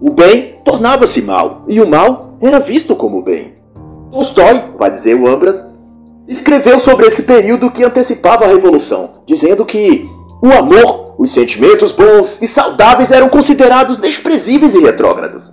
O 0.00 0.10
bem 0.10 0.56
tornava-se 0.64 1.22
mal, 1.22 1.64
e 1.68 1.80
o 1.80 1.86
mal 1.86 2.36
era 2.40 2.60
visto 2.60 2.94
como 2.94 3.22
bem. 3.22 3.54
Tolstói, 4.10 4.72
vai 4.78 4.90
dizer 4.90 5.14
o 5.14 5.28
Ambra, 5.28 5.68
escreveu 6.26 6.78
sobre 6.78 7.06
esse 7.06 7.24
período 7.24 7.70
que 7.70 7.84
antecipava 7.84 8.44
a 8.44 8.48
Revolução, 8.48 9.22
dizendo 9.26 9.66
que 9.66 10.08
o 10.42 10.52
amor, 10.52 11.14
os 11.18 11.32
sentimentos 11.32 11.92
bons 11.92 12.40
e 12.40 12.46
saudáveis 12.46 13.10
eram 13.10 13.28
considerados 13.28 13.98
desprezíveis 13.98 14.74
e 14.74 14.80
retrógrados. 14.80 15.52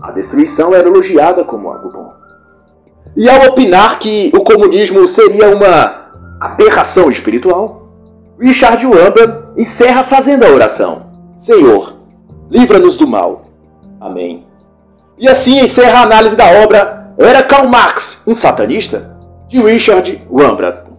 A 0.00 0.10
destruição 0.12 0.74
era 0.74 0.88
elogiada 0.88 1.44
como 1.44 1.70
algo 1.70 1.90
bom. 1.90 2.12
E 3.16 3.28
ao 3.28 3.48
opinar 3.48 3.98
que 3.98 4.30
o 4.34 4.40
comunismo 4.40 5.06
seria 5.08 5.54
uma 5.54 6.10
aberração 6.40 7.10
espiritual, 7.10 7.88
Richard 8.38 8.86
Wambra 8.86 9.52
encerra 9.56 10.02
fazendo 10.04 10.44
a 10.44 10.50
oração. 10.50 11.10
Senhor, 11.36 11.94
livra-nos 12.50 12.96
do 12.96 13.06
mal. 13.06 13.46
Amém. 14.00 14.46
E 15.18 15.28
assim 15.28 15.60
encerra 15.60 15.98
a 16.00 16.02
análise 16.02 16.34
da 16.34 16.46
obra 16.62 17.12
Era 17.18 17.42
Karl 17.42 17.68
Marx 17.68 18.24
um 18.26 18.34
satanista? 18.34 19.18
de 19.48 19.60
Richard 19.60 20.22
Wambra. 20.30 20.89